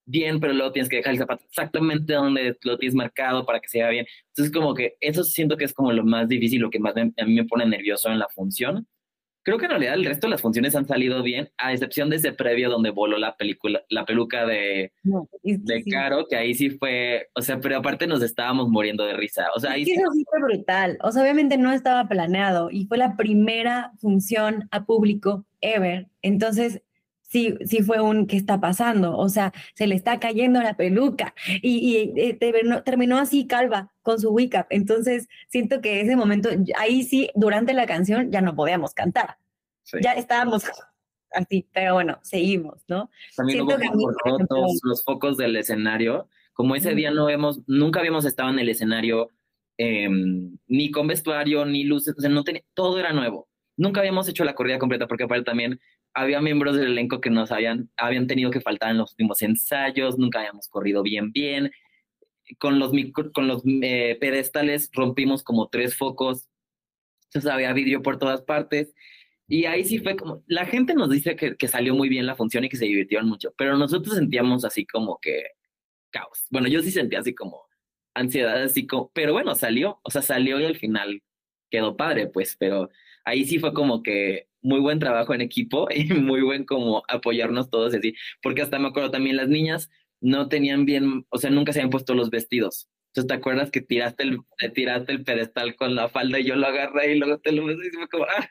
bien, 0.06 0.40
pero 0.40 0.52
luego 0.52 0.72
tienes 0.72 0.88
que 0.88 0.96
dejar 0.96 1.12
el 1.12 1.18
zapato 1.18 1.44
exactamente 1.44 2.14
donde 2.14 2.56
lo 2.62 2.78
tienes 2.78 2.94
marcado 2.94 3.46
para 3.46 3.60
que 3.60 3.68
se 3.68 3.78
vea 3.78 3.90
bien. 3.90 4.06
Entonces 4.28 4.52
como 4.52 4.74
que 4.74 4.96
eso 5.00 5.24
siento 5.24 5.56
que 5.56 5.64
es 5.64 5.74
como 5.74 5.92
lo 5.92 6.04
más 6.04 6.28
difícil, 6.28 6.60
lo 6.60 6.70
que 6.70 6.78
más 6.78 6.94
a 6.96 7.24
mí 7.24 7.34
me 7.34 7.44
pone 7.44 7.66
nervioso 7.66 8.10
en 8.10 8.18
la 8.18 8.28
función, 8.28 8.86
Creo 9.44 9.58
que 9.58 9.66
en 9.66 9.72
realidad 9.72 9.94
el 9.94 10.06
resto 10.06 10.26
de 10.26 10.30
las 10.30 10.40
funciones 10.40 10.74
han 10.74 10.86
salido 10.86 11.22
bien, 11.22 11.50
a 11.58 11.74
excepción 11.74 12.08
de 12.08 12.16
ese 12.16 12.32
previo 12.32 12.70
donde 12.70 12.88
voló 12.88 13.18
la 13.18 13.36
película, 13.36 13.84
la 13.90 14.06
peluca 14.06 14.46
de, 14.46 14.90
de 15.42 15.84
Caro, 15.84 16.26
que 16.26 16.36
ahí 16.36 16.54
sí 16.54 16.70
fue, 16.70 17.28
o 17.34 17.42
sea, 17.42 17.60
pero 17.60 17.76
aparte 17.76 18.06
nos 18.06 18.22
estábamos 18.22 18.70
muriendo 18.70 19.04
de 19.04 19.12
risa. 19.12 19.48
O 19.54 19.60
sea, 19.60 19.72
ahí 19.72 19.84
sí. 19.84 19.92
Eso 19.92 20.10
sí 20.14 20.24
fue 20.30 20.40
brutal. 20.40 20.96
O 21.02 21.12
sea, 21.12 21.22
obviamente 21.22 21.58
no 21.58 21.72
estaba 21.72 22.08
planeado 22.08 22.70
y 22.70 22.86
fue 22.86 22.96
la 22.96 23.16
primera 23.16 23.92
función 23.98 24.66
a 24.70 24.86
público 24.86 25.44
ever. 25.60 26.08
Entonces, 26.22 26.82
sí, 27.34 27.58
sí 27.66 27.82
fue 27.82 28.00
un 28.00 28.28
¿qué 28.28 28.36
está 28.36 28.60
pasando? 28.60 29.16
O 29.18 29.28
sea, 29.28 29.52
se 29.74 29.88
le 29.88 29.96
está 29.96 30.20
cayendo 30.20 30.62
la 30.62 30.76
peluca 30.76 31.34
y, 31.62 32.12
y 32.14 32.20
eh, 32.20 32.34
terminó, 32.84 33.18
así 33.18 33.48
calva 33.48 33.92
con 34.02 34.20
su 34.20 34.30
wake 34.30 34.56
up. 34.56 34.66
Entonces, 34.70 35.28
siento 35.48 35.80
que 35.80 36.00
ese 36.00 36.14
momento, 36.14 36.48
ahí 36.78 37.02
sí, 37.02 37.30
durante 37.34 37.74
la 37.74 37.86
canción 37.86 38.30
ya 38.30 38.40
no 38.40 38.54
podíamos 38.54 38.94
cantar. 38.94 39.38
Ya 40.00 40.12
estábamos 40.12 40.62
así, 41.32 41.68
pero 41.72 41.94
bueno, 41.94 42.20
seguimos, 42.22 42.84
¿no? 42.86 43.10
También 43.36 43.66
siento 43.66 43.76
hubo 43.92 44.72
los 44.84 45.02
focos 45.02 45.36
del 45.36 45.56
escenario. 45.56 46.28
Como 46.52 46.76
ese 46.76 46.94
día 46.94 47.10
no 47.10 47.28
hemos, 47.28 47.62
nunca 47.66 47.98
habíamos 47.98 48.24
estado 48.26 48.50
en 48.50 48.60
el 48.60 48.68
escenario 48.68 49.30
em, 49.76 50.56
ni 50.68 50.92
con 50.92 51.08
vestuario, 51.08 51.64
ni 51.64 51.82
luces, 51.82 52.14
o 52.16 52.20
sea, 52.20 52.30
no 52.30 52.44
tenía, 52.44 52.62
todo 52.74 53.00
era 53.00 53.12
nuevo. 53.12 53.48
Nunca 53.76 53.98
habíamos 53.98 54.28
hecho 54.28 54.44
la 54.44 54.54
corrida 54.54 54.78
completa 54.78 55.08
porque 55.08 55.24
aparte 55.24 55.42
también 55.42 55.80
había 56.14 56.40
miembros 56.40 56.76
del 56.76 56.92
elenco 56.92 57.20
que 57.20 57.30
nos 57.30 57.50
habían, 57.52 57.90
habían 57.96 58.26
tenido 58.26 58.50
que 58.50 58.60
faltar 58.60 58.90
en 58.90 58.98
los 58.98 59.10
últimos 59.12 59.42
ensayos, 59.42 60.18
nunca 60.18 60.38
habíamos 60.40 60.68
corrido 60.68 61.02
bien, 61.02 61.32
bien. 61.32 61.72
Con 62.58 62.78
los, 62.78 62.92
con 63.32 63.48
los 63.48 63.62
eh, 63.82 64.16
pedestales 64.20 64.90
rompimos 64.92 65.42
como 65.42 65.68
tres 65.68 65.96
focos, 65.96 66.48
entonces 67.26 67.50
había 67.50 67.72
vidrio 67.72 68.02
por 68.02 68.18
todas 68.18 68.42
partes. 68.42 68.94
Y 69.48 69.66
ahí 69.66 69.84
sí 69.84 69.98
fue 69.98 70.16
como, 70.16 70.42
la 70.46 70.66
gente 70.66 70.94
nos 70.94 71.10
dice 71.10 71.36
que, 71.36 71.56
que 71.56 71.68
salió 71.68 71.94
muy 71.94 72.08
bien 72.08 72.26
la 72.26 72.36
función 72.36 72.64
y 72.64 72.68
que 72.68 72.76
se 72.76 72.86
divirtieron 72.86 73.28
mucho, 73.28 73.52
pero 73.58 73.76
nosotros 73.76 74.14
sentíamos 74.16 74.64
así 74.64 74.86
como 74.86 75.18
que 75.20 75.44
caos. 76.10 76.46
Bueno, 76.50 76.68
yo 76.68 76.80
sí 76.82 76.90
sentía 76.90 77.20
así 77.20 77.34
como 77.34 77.66
ansiedad, 78.14 78.62
así 78.62 78.86
como, 78.86 79.10
pero 79.12 79.32
bueno, 79.32 79.54
salió, 79.54 80.00
o 80.04 80.10
sea, 80.10 80.22
salió 80.22 80.60
y 80.60 80.64
al 80.64 80.76
final 80.76 81.22
quedó 81.70 81.96
padre, 81.96 82.28
pues, 82.28 82.56
pero 82.58 82.90
ahí 83.24 83.44
sí 83.44 83.58
fue 83.58 83.74
como 83.74 84.02
que 84.02 84.48
muy 84.64 84.80
buen 84.80 84.98
trabajo 84.98 85.32
en 85.34 85.40
equipo 85.40 85.86
y 85.94 86.12
muy 86.14 86.42
buen 86.42 86.64
como 86.64 87.04
apoyarnos 87.08 87.70
todos 87.70 87.94
así, 87.94 88.14
porque 88.42 88.62
hasta 88.62 88.80
me 88.80 88.88
acuerdo 88.88 89.12
también 89.12 89.36
las 89.36 89.48
niñas 89.48 89.90
no 90.20 90.48
tenían 90.48 90.86
bien, 90.86 91.26
o 91.28 91.38
sea, 91.38 91.50
nunca 91.50 91.72
se 91.72 91.78
habían 91.78 91.90
puesto 91.90 92.14
los 92.14 92.30
vestidos. 92.30 92.88
Entonces, 93.08 93.28
¿te 93.28 93.34
acuerdas 93.34 93.70
que 93.70 93.80
tiraste 93.80 94.24
el, 94.24 94.40
tiraste 94.74 95.12
el 95.12 95.22
pedestal 95.22 95.76
con 95.76 95.94
la 95.94 96.08
falda 96.08 96.40
y 96.40 96.44
yo 96.44 96.56
lo 96.56 96.66
agarré 96.66 97.12
y 97.12 97.18
luego 97.18 97.38
te 97.38 97.52
lo 97.52 97.70
y 97.70 97.90
fue 97.90 98.08
como, 98.08 98.24
ah. 98.24 98.48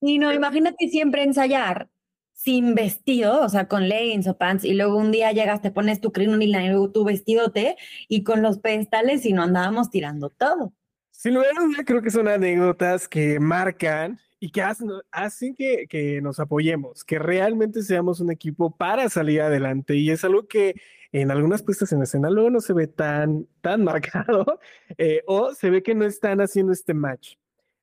Y 0.00 0.18
no, 0.18 0.32
imagínate 0.32 0.88
siempre 0.88 1.22
ensayar 1.22 1.88
sin 2.32 2.74
vestido, 2.74 3.42
o 3.42 3.48
sea, 3.48 3.68
con 3.68 3.88
leggings 3.88 4.26
o 4.26 4.36
pants, 4.36 4.64
y 4.64 4.74
luego 4.74 4.96
un 4.96 5.12
día 5.12 5.32
llegas, 5.32 5.62
te 5.62 5.70
pones 5.70 6.00
tu 6.00 6.12
crinoline 6.12 6.66
y 6.66 6.68
luego 6.68 6.90
tu 6.90 7.04
vestidote, 7.04 7.76
y 8.08 8.22
con 8.22 8.42
los 8.42 8.58
pedestales 8.58 9.24
y 9.24 9.32
no 9.32 9.42
andábamos 9.42 9.90
tirando 9.90 10.30
todo. 10.30 10.72
Sin 11.10 11.34
lugar 11.34 11.52
a 11.78 11.84
creo 11.84 12.02
que 12.02 12.10
son 12.10 12.28
anécdotas 12.28 13.08
que 13.08 13.40
marcan 13.40 14.18
y 14.44 14.50
que 14.50 14.60
hacen, 14.60 14.90
hacen 15.10 15.54
que, 15.54 15.86
que, 15.88 16.20
nos 16.20 16.38
apoyemos, 16.38 17.02
que 17.02 17.18
realmente 17.18 17.82
seamos 17.82 18.20
un 18.20 18.30
equipo 18.30 18.76
para 18.76 19.08
salir 19.08 19.40
adelante. 19.40 19.96
Y 19.96 20.10
es 20.10 20.22
algo 20.22 20.46
que 20.46 20.74
en 21.12 21.30
algunas 21.30 21.62
puestas 21.62 21.92
en 21.92 22.02
escena 22.02 22.28
luego 22.28 22.50
no 22.50 22.60
se 22.60 22.74
ve 22.74 22.86
tan, 22.86 23.48
tan 23.62 23.82
marcado 23.84 24.60
eh, 24.98 25.22
o 25.26 25.54
se 25.54 25.70
ve 25.70 25.82
que 25.82 25.94
no 25.94 26.04
están 26.04 26.42
haciendo 26.42 26.74
este 26.74 26.92
match. 26.92 27.36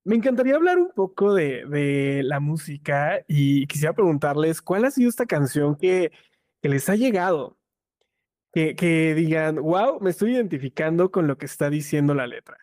Me 0.03 0.15
encantaría 0.15 0.55
hablar 0.55 0.77
un 0.77 0.91
poco 0.91 1.33
de, 1.33 1.65
de 1.65 2.21
la 2.23 2.39
música 2.39 3.25
y 3.27 3.65
quisiera 3.65 3.93
preguntarles 3.93 4.61
cuál 4.61 4.85
ha 4.85 4.91
sido 4.91 5.09
esta 5.09 5.25
canción 5.25 5.75
que, 5.75 6.11
que 6.61 6.69
les 6.69 6.87
ha 6.89 6.95
llegado. 6.95 7.57
Que, 8.53 8.75
que 8.75 9.15
digan, 9.15 9.55
wow, 9.55 9.99
me 9.99 10.11
estoy 10.11 10.35
identificando 10.35 11.09
con 11.09 11.25
lo 11.25 11.39
que 11.39 11.47
está 11.47 11.71
diciendo 11.71 12.13
la 12.13 12.27
letra. 12.27 12.57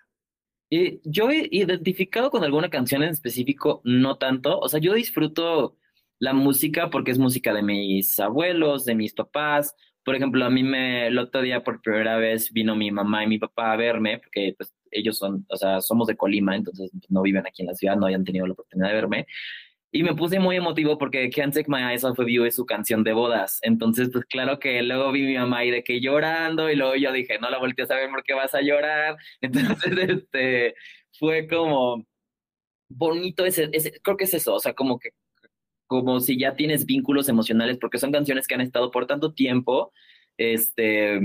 Y 0.71 1.01
yo 1.05 1.31
he 1.31 1.49
identificado 1.51 2.31
con 2.31 2.45
alguna 2.45 2.69
canción 2.69 3.03
en 3.03 3.11
específico, 3.11 3.81
no 3.85 4.19
tanto. 4.19 4.59
O 4.59 4.69
sea, 4.69 4.81
yo 4.81 4.95
disfruto 4.95 5.77
la 6.19 6.33
música 6.33 6.91
porque 6.91 7.11
es 7.11 7.19
música 7.19 7.55
de 7.55 7.63
mis 7.63 8.19
abuelos, 8.21 8.85
de 8.85 8.95
mis 8.95 9.15
papás. 9.15 9.75
Por 10.05 10.15
ejemplo, 10.15 10.45
a 10.45 10.51
mí 10.51 10.63
me, 10.63 11.07
el 11.07 11.19
otro 11.19 11.41
día 11.43 11.63
por 11.63 11.81
primera 11.81 12.17
vez 12.17 12.53
vino 12.53 12.75
mi 12.77 12.91
mamá 12.91 13.25
y 13.25 13.29
mi 13.29 13.39
papá 13.39 13.73
a 13.73 13.77
verme, 13.77 14.19
porque 14.19 14.55
pues 14.57 14.75
ellos 14.91 15.19
son, 15.19 15.47
o 15.49 15.57
sea, 15.57 15.81
somos 15.81 16.07
de 16.09 16.17
Colima, 16.17 16.57
entonces 16.57 16.91
pues, 16.93 17.11
no 17.11 17.23
viven 17.23 17.47
aquí 17.47 17.63
en 17.63 17.69
la 17.69 17.75
ciudad, 17.75 17.97
no 17.97 18.07
hayan 18.07 18.25
tenido 18.25 18.47
la 18.47 18.53
oportunidad 18.53 18.89
de 18.89 18.95
verme. 18.95 19.27
Y 19.91 20.03
me 20.03 20.15
puse 20.15 20.39
muy 20.39 20.57
emotivo 20.57 20.99
porque 20.99 21.31
Can't 21.31 21.55
Take 21.55 21.71
My 21.71 21.83
Eyes 21.83 22.05
Off 22.05 22.19
of 22.19 22.29
You 22.29 22.45
es 22.45 22.57
su 22.57 22.67
canción 22.67 23.03
de 23.05 23.15
bodas. 23.15 23.59
Entonces, 23.63 24.11
pues 24.13 24.27
claro 24.27 24.59
que 24.59 24.83
luego 24.83 25.11
vi 25.13 25.23
mi 25.23 25.37
mamá 25.37 25.65
y 25.65 25.71
de 25.71 25.83
que 25.83 26.01
llorando 26.01 26.71
y 26.71 26.77
luego 26.77 26.95
yo 26.97 27.11
dije, 27.13 27.39
no 27.39 27.49
la 27.49 27.59
volteé 27.59 27.85
a 27.85 27.89
saber 27.89 28.11
por 28.11 28.23
qué 28.23 28.35
vas 28.35 28.55
a 28.55 28.61
llorar. 28.61 29.17
Entonces, 29.41 29.93
este, 29.99 30.75
fue 31.19 31.49
como 31.49 32.07
bonito 32.89 33.45
ese, 33.45 33.71
creo 34.03 34.17
que 34.17 34.25
es 34.25 34.35
eso, 34.35 34.55
o 34.55 34.61
sea, 34.61 34.75
como 34.75 34.99
que, 34.99 35.11
como 35.87 36.21
si 36.21 36.39
ya 36.39 36.55
tienes 36.55 36.87
vínculos 36.87 37.29
emocionales 37.29 37.79
porque 37.79 37.99
son 37.99 38.13
canciones 38.13 38.47
que 38.47 38.55
han 38.55 38.61
estado 38.61 38.91
por 38.91 39.07
tanto 39.07 39.33
tiempo, 39.35 39.93
este, 40.37 41.21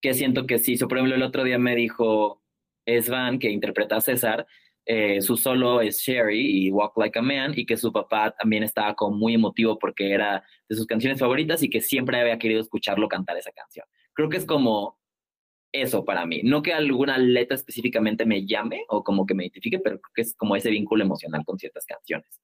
que 0.00 0.14
siento 0.14 0.46
que 0.46 0.58
sí. 0.58 0.76
So, 0.76 0.88
por 0.88 0.98
ejemplo, 0.98 1.16
el 1.16 1.22
otro 1.22 1.44
día 1.44 1.58
me 1.58 1.74
dijo 1.74 2.42
Svan, 2.86 3.38
que 3.38 3.50
interpreta 3.50 3.96
a 3.96 4.00
César, 4.00 4.46
eh, 4.90 5.20
su 5.20 5.36
solo 5.36 5.82
es 5.82 5.98
Sherry 5.98 6.66
y 6.66 6.70
Walk 6.70 6.96
Like 6.96 7.18
a 7.18 7.22
Man 7.22 7.52
y 7.54 7.66
que 7.66 7.76
su 7.76 7.92
papá 7.92 8.30
también 8.30 8.62
estaba 8.62 8.94
como 8.94 9.18
muy 9.18 9.34
emotivo 9.34 9.78
porque 9.78 10.12
era 10.12 10.42
de 10.66 10.76
sus 10.76 10.86
canciones 10.86 11.20
favoritas 11.20 11.62
y 11.62 11.68
que 11.68 11.82
siempre 11.82 12.18
había 12.18 12.38
querido 12.38 12.62
escucharlo 12.62 13.06
cantar 13.06 13.36
esa 13.36 13.52
canción. 13.52 13.84
Creo 14.14 14.30
que 14.30 14.38
es 14.38 14.46
como 14.46 14.98
eso 15.72 16.06
para 16.06 16.24
mí, 16.24 16.40
no 16.42 16.62
que 16.62 16.72
alguna 16.72 17.18
letra 17.18 17.54
específicamente 17.54 18.24
me 18.24 18.46
llame 18.46 18.80
o 18.88 19.04
como 19.04 19.26
que 19.26 19.34
me 19.34 19.44
identifique, 19.44 19.78
pero 19.78 20.00
creo 20.00 20.12
que 20.14 20.22
es 20.22 20.34
como 20.34 20.56
ese 20.56 20.70
vínculo 20.70 21.04
emocional 21.04 21.44
con 21.44 21.58
ciertas 21.58 21.84
canciones. 21.84 22.40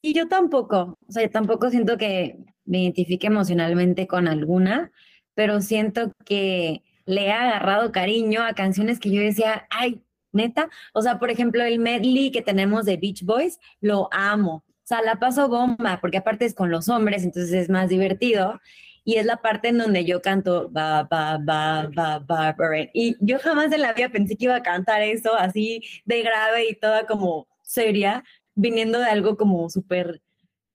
Y 0.00 0.14
yo 0.14 0.28
tampoco, 0.28 0.96
o 1.08 1.12
sea, 1.12 1.24
yo 1.24 1.30
tampoco 1.30 1.70
siento 1.70 1.98
que 1.98 2.36
me 2.64 2.82
identifique 2.82 3.26
emocionalmente 3.26 4.06
con 4.06 4.28
alguna, 4.28 4.92
pero 5.34 5.60
siento 5.60 6.12
que 6.24 6.84
le 7.04 7.26
he 7.26 7.32
agarrado 7.32 7.90
cariño 7.90 8.44
a 8.44 8.54
canciones 8.54 9.00
que 9.00 9.10
yo 9.10 9.20
decía, 9.20 9.66
ay, 9.70 10.00
neta. 10.32 10.68
O 10.92 11.02
sea, 11.02 11.18
por 11.18 11.30
ejemplo, 11.30 11.62
el 11.62 11.78
medley 11.78 12.30
que 12.30 12.42
tenemos 12.42 12.84
de 12.84 12.96
Beach 12.96 13.24
Boys, 13.24 13.58
lo 13.80 14.08
amo. 14.12 14.64
O 14.66 14.86
sea, 14.86 15.02
la 15.02 15.16
paso 15.16 15.48
bomba, 15.48 15.98
porque 16.00 16.18
aparte 16.18 16.44
es 16.44 16.54
con 16.54 16.70
los 16.70 16.88
hombres, 16.88 17.22
entonces 17.24 17.52
es 17.52 17.68
más 17.68 17.88
divertido. 17.88 18.60
Y 19.04 19.16
es 19.16 19.26
la 19.26 19.38
parte 19.42 19.68
en 19.68 19.78
donde 19.78 20.04
yo 20.04 20.22
canto 20.22 20.68
ba, 20.70 21.04
ba, 21.04 21.38
ba, 21.38 21.88
ba, 21.92 22.18
ba, 22.20 22.56
Y 22.92 23.16
yo 23.20 23.38
jamás 23.40 23.72
en 23.72 23.82
la 23.82 23.92
vida 23.92 24.10
pensé 24.10 24.36
que 24.36 24.44
iba 24.44 24.56
a 24.56 24.62
cantar 24.62 25.02
eso 25.02 25.34
así 25.34 25.82
de 26.04 26.22
grave 26.22 26.68
y 26.68 26.74
toda 26.74 27.06
como 27.06 27.48
seria, 27.62 28.24
viniendo 28.54 28.98
de 29.00 29.06
algo 29.06 29.36
como 29.36 29.68
súper 29.70 30.22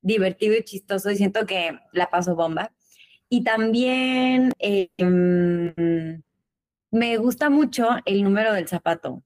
divertido 0.02 0.56
y 0.56 0.64
chistoso. 0.64 1.10
Y 1.12 1.18
siento 1.18 1.46
que 1.46 1.80
la 1.94 2.10
paso 2.10 2.36
bomba. 2.36 2.72
Y 3.30 3.44
también 3.44 4.52
mm, 4.98 6.22
me 6.92 7.18
gusta 7.18 7.50
mucho 7.50 7.90
el 8.06 8.24
número 8.24 8.54
del 8.54 8.68
zapato. 8.68 9.24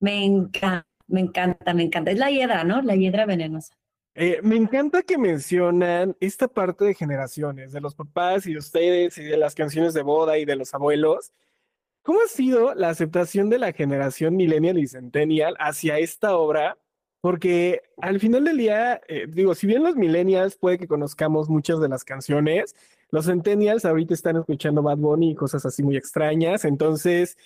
Me 0.00 0.24
encanta, 0.24 0.86
me 1.06 1.20
encanta, 1.20 1.74
me 1.74 1.84
encanta. 1.84 2.10
Es 2.10 2.18
la 2.18 2.30
hiedra, 2.30 2.64
¿no? 2.64 2.82
La 2.82 2.96
hiedra 2.96 3.26
venenosa. 3.26 3.74
Eh, 4.14 4.40
me 4.42 4.56
encanta 4.56 5.02
que 5.02 5.18
mencionan 5.18 6.16
esta 6.20 6.48
parte 6.48 6.86
de 6.86 6.94
generaciones, 6.94 7.72
de 7.72 7.82
los 7.82 7.94
papás 7.94 8.46
y 8.46 8.52
de 8.52 8.58
ustedes 8.58 9.18
y 9.18 9.24
de 9.24 9.36
las 9.36 9.54
canciones 9.54 9.92
de 9.92 10.02
boda 10.02 10.38
y 10.38 10.46
de 10.46 10.56
los 10.56 10.72
abuelos. 10.72 11.32
¿Cómo 12.02 12.20
ha 12.24 12.28
sido 12.28 12.74
la 12.74 12.88
aceptación 12.88 13.50
de 13.50 13.58
la 13.58 13.72
generación 13.72 14.36
millennial 14.36 14.78
y 14.78 14.86
centennial 14.86 15.54
hacia 15.58 15.98
esta 15.98 16.36
obra? 16.36 16.78
Porque 17.20 17.82
al 18.00 18.20
final 18.20 18.44
del 18.44 18.56
día, 18.56 19.00
eh, 19.08 19.26
digo, 19.28 19.54
si 19.54 19.66
bien 19.66 19.82
los 19.82 19.96
millennials 19.96 20.56
puede 20.56 20.78
que 20.78 20.86
conozcamos 20.86 21.50
muchas 21.50 21.80
de 21.80 21.88
las 21.88 22.04
canciones, 22.04 22.74
los 23.10 23.26
centennials 23.26 23.84
ahorita 23.84 24.14
están 24.14 24.36
escuchando 24.36 24.82
Bad 24.82 24.98
Bunny 24.98 25.32
y 25.32 25.34
cosas 25.34 25.66
así 25.66 25.82
muy 25.82 25.96
extrañas. 25.96 26.64
Entonces, 26.64 27.36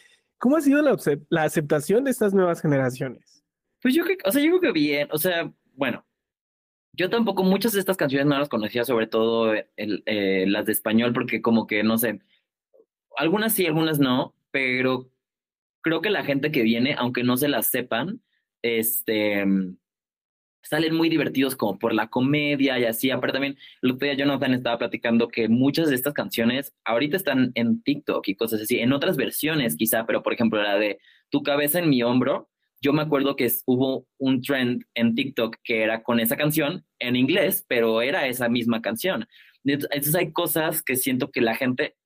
¿Cómo 0.41 0.57
ha 0.57 0.63
sido 0.63 0.81
la, 0.81 1.43
aceptación 1.43 2.05
de 2.05 2.11
estas 2.11 2.33
nuevas 2.33 2.63
generaciones? 2.63 3.45
Pues 3.83 3.95
yo 3.95 4.05
creo, 4.05 4.17
o 4.25 4.33
sea, 4.33 4.43
yo 4.43 4.49
creo 4.49 4.61
que 4.61 4.73
bien, 4.73 5.09
o 5.13 5.19
sea, 5.19 5.53
bueno, 5.75 6.07
yo 6.95 7.11
tampoco 7.11 7.43
muchas 7.43 7.73
de 7.73 7.81
estas 7.81 7.99
canciones 7.99 8.27
no 8.27 8.39
las 8.39 8.49
conocía, 8.49 8.85
sobre 8.87 9.07
todo 9.07 9.53
eh, 9.55 10.45
las 10.49 10.65
de 10.65 10.73
español, 10.73 11.13
porque 11.13 11.43
como 11.43 11.67
que, 11.67 11.83
no 11.83 11.99
sé, 11.99 12.21
algunas 13.17 13.53
sí, 13.53 13.67
algunas 13.67 13.99
no, 13.99 14.35
pero 14.51 15.11
creo 15.83 16.01
que 16.01 16.09
la 16.09 16.25
gente 16.25 16.51
que 16.51 16.63
viene, 16.63 16.95
aunque 16.99 17.23
no 17.23 17.37
se 17.37 17.49
las 17.49 17.67
sepan, 17.67 18.23
este, 18.63 19.45
salen 20.63 20.95
muy 20.95 21.09
divertidos 21.09 21.57
como 21.57 21.79
por 21.79 21.93
la 21.93 22.09
comedia 22.09 22.79
y 22.79 22.85
así. 22.85 23.11
Aparte 23.11 23.35
también, 23.35 23.59
el 23.83 23.93
otro 23.93 24.13
Jonathan 24.13 24.55
estaba 24.55 24.79
platicando 24.79 25.29
que 25.29 25.49
muchas 25.49 25.89
de 25.89 25.95
estas 25.95 26.15
canciones 26.15 26.75
ahorita 26.85 27.17
están 27.17 27.53
en 27.55 27.83
TikTok 27.83 28.27
y 28.29 28.37
cosas 28.37 28.63
así, 28.63 28.79
en 28.79 28.93
otras 28.93 29.17
versiones 29.17 29.77
quizá, 29.77 30.07
pero 30.07 30.23
por 30.23 30.33
ejemplo 30.33 30.63
la 30.63 30.77
de 30.79 30.99
Tu 31.31 31.43
cabeza 31.43 31.79
en 31.79 31.91
mi 31.91 32.03
hombro, 32.03 32.49
yo 32.83 32.93
me 32.93 33.03
acuerdo 33.03 33.37
que 33.37 33.51
hubo 33.67 34.07
un 34.19 34.41
trend 34.43 34.85
en 34.95 35.15
TikTok 35.15 35.57
que 35.63 35.83
era 35.83 36.03
con 36.03 36.19
esa 36.19 36.37
canción 36.37 36.85
en 36.99 37.17
inglés, 37.17 37.65
pero 37.69 38.01
era 38.03 38.27
esa 38.27 38.49
misma 38.49 38.81
canción. 38.81 39.27
Entonces 39.65 40.15
hay 40.15 40.33
cosas 40.33 40.83
que 40.83 40.97
siento 40.97 41.31
que 41.31 41.43
la 41.43 41.55
gente 41.55 41.97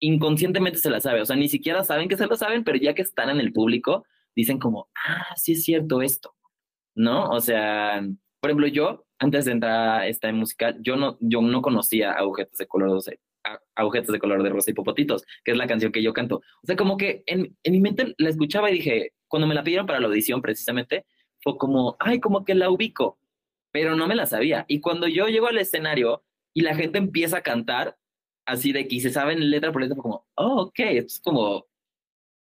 inconscientemente 0.00 0.78
se 0.78 0.90
la 0.90 1.00
sabe, 1.00 1.22
o 1.22 1.26
sea, 1.26 1.36
ni 1.36 1.48
siquiera 1.48 1.82
saben 1.82 2.08
que 2.08 2.16
se 2.16 2.26
lo 2.26 2.36
saben, 2.36 2.64
pero 2.64 2.78
ya 2.78 2.94
que 2.94 3.02
están 3.02 3.30
en 3.30 3.40
el 3.40 3.52
público, 3.52 4.04
dicen 4.36 4.58
como, 4.58 4.88
ah, 4.94 5.34
sí 5.36 5.52
es 5.52 5.64
cierto 5.64 6.02
esto. 6.02 6.35
¿No? 6.96 7.28
O 7.30 7.40
sea, 7.40 8.02
por 8.40 8.50
ejemplo, 8.50 8.66
yo, 8.66 9.06
antes 9.18 9.44
de 9.44 9.52
entrar 9.52 10.00
a 10.00 10.06
esta 10.08 10.32
musical, 10.32 10.76
yo 10.80 10.96
no, 10.96 11.16
yo 11.20 11.40
no 11.42 11.62
conocía 11.62 12.12
agujetas 12.12 12.58
de 12.58 12.66
color 12.66 13.00
de, 13.02 13.20
agujetas 13.76 14.12
de 14.12 14.18
color 14.18 14.42
de 14.42 14.50
rosa 14.50 14.70
y 14.70 14.74
popotitos, 14.74 15.24
que 15.44 15.52
es 15.52 15.58
la 15.58 15.66
canción 15.68 15.92
que 15.92 16.02
yo 16.02 16.12
canto. 16.12 16.36
O 16.36 16.66
sea, 16.66 16.74
como 16.76 16.96
que 16.96 17.22
en, 17.26 17.56
en 17.62 17.72
mi 17.72 17.80
mente 17.80 18.14
la 18.18 18.30
escuchaba 18.30 18.70
y 18.70 18.74
dije, 18.74 19.12
cuando 19.28 19.46
me 19.46 19.54
la 19.54 19.62
pidieron 19.62 19.86
para 19.86 20.00
la 20.00 20.06
audición 20.08 20.42
precisamente, 20.42 21.06
fue 21.40 21.56
como, 21.58 21.96
ay, 22.00 22.18
como 22.18 22.44
que 22.44 22.54
la 22.54 22.70
ubico, 22.70 23.18
pero 23.72 23.94
no 23.94 24.06
me 24.06 24.16
la 24.16 24.26
sabía. 24.26 24.64
Y 24.68 24.80
cuando 24.80 25.06
yo 25.06 25.28
llego 25.28 25.46
al 25.46 25.58
escenario 25.58 26.24
y 26.54 26.62
la 26.62 26.74
gente 26.74 26.98
empieza 26.98 27.38
a 27.38 27.42
cantar, 27.42 27.96
así 28.46 28.72
de 28.72 28.88
que 28.88 29.00
se 29.00 29.10
saben 29.10 29.50
letra 29.50 29.72
por 29.72 29.82
letra, 29.82 29.96
fue 29.96 30.02
como, 30.02 30.26
oh, 30.36 30.62
ok, 30.62 30.80
es 30.80 31.20
como 31.20 31.66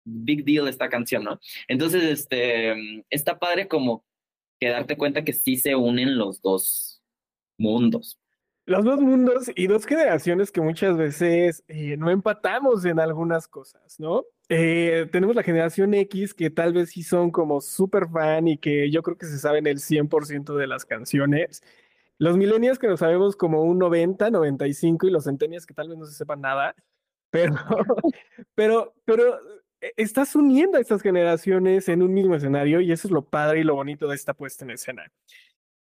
big 0.04 0.44
deal 0.44 0.68
esta 0.68 0.88
canción, 0.88 1.24
¿no? 1.24 1.38
Entonces, 1.68 2.02
este, 2.02 3.04
está 3.10 3.38
padre 3.38 3.68
como 3.68 4.04
que 4.58 4.68
darte 4.68 4.96
cuenta 4.96 5.24
que 5.24 5.32
sí 5.32 5.56
se 5.56 5.76
unen 5.76 6.18
los 6.18 6.40
dos 6.40 7.02
mundos. 7.58 8.18
Los 8.66 8.84
dos 8.84 9.00
mundos 9.00 9.50
y 9.56 9.66
dos 9.66 9.86
generaciones 9.86 10.52
que 10.52 10.60
muchas 10.60 10.96
veces 10.96 11.64
eh, 11.68 11.96
no 11.96 12.10
empatamos 12.10 12.84
en 12.84 13.00
algunas 13.00 13.48
cosas, 13.48 13.98
¿no? 13.98 14.24
eh, 14.48 15.06
tenemos 15.12 15.36
la 15.36 15.42
generación 15.42 15.92
X 15.94 16.32
que 16.34 16.50
tal 16.50 16.72
vez 16.72 16.90
sí 16.90 17.02
son 17.02 17.30
como 17.30 17.60
súper 17.60 18.08
fan 18.08 18.48
y 18.48 18.58
que 18.58 18.90
yo 18.90 19.02
creo 19.02 19.18
que 19.18 19.26
se 19.26 19.38
saben 19.38 19.66
el 19.66 19.78
100% 19.78 20.56
de 20.56 20.66
las 20.66 20.84
canciones. 20.84 21.62
Los 22.18 22.36
millennials 22.36 22.78
que 22.78 22.88
nos 22.88 23.00
sabemos 23.00 23.36
como 23.36 23.62
un 23.62 23.78
90, 23.78 24.30
95 24.30 25.06
y 25.06 25.10
los 25.10 25.24
centennials 25.24 25.66
que 25.66 25.74
tal 25.74 25.88
vez 25.88 25.98
no 25.98 26.06
se 26.06 26.14
sepan 26.14 26.40
nada, 26.40 26.74
pero, 27.30 27.54
pero, 28.54 28.94
pero 29.04 29.38
estás 29.96 30.34
uniendo 30.34 30.78
a 30.78 30.80
estas 30.80 31.02
generaciones 31.02 31.88
en 31.88 32.02
un 32.02 32.12
mismo 32.12 32.34
escenario 32.34 32.80
y 32.80 32.92
eso 32.92 33.08
es 33.08 33.12
lo 33.12 33.24
padre 33.24 33.60
y 33.60 33.64
lo 33.64 33.74
bonito 33.74 34.08
de 34.08 34.16
esta 34.16 34.34
puesta 34.34 34.64
en 34.64 34.72
escena. 34.72 35.10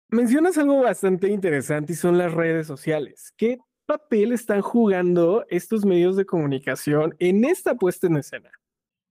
Mencionas 0.10 0.58
algo 0.58 0.82
bastante 0.82 1.30
interesante 1.30 1.94
y 1.94 1.96
son 1.96 2.18
las 2.18 2.34
redes 2.34 2.68
sociales. 2.68 3.34
¿Qué 3.36 3.60
papel 3.86 4.32
están 4.32 4.62
jugando 4.62 5.46
estos 5.50 5.86
medios 5.86 6.16
de 6.16 6.26
comunicación 6.26 7.16
en 7.20 7.44
esta 7.46 7.76
puesta 7.76 8.08
en 8.08 8.18
escena? 8.18 8.52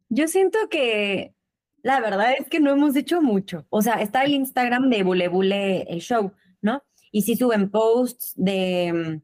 Yo 0.09 0.29
siento 0.29 0.59
que 0.71 1.35
la 1.83 2.01
verdad 2.01 2.35
es 2.39 2.49
que 2.49 2.61
no 2.61 2.73
hemos 2.73 2.97
hecho 2.97 3.21
mucho. 3.21 3.67
O 3.71 3.83
sea, 3.83 3.95
está 3.95 4.25
el 4.25 4.33
Instagram 4.33 4.91
de 4.91 5.03
Bule 5.03 5.29
Bule 5.29 5.83
el 5.83 6.01
show, 6.01 6.33
¿no? 6.61 6.83
Y 7.13 7.23
sí 7.23 7.37
suben 7.37 7.71
posts 7.71 8.33
de, 8.37 8.93
mm, 8.93 9.23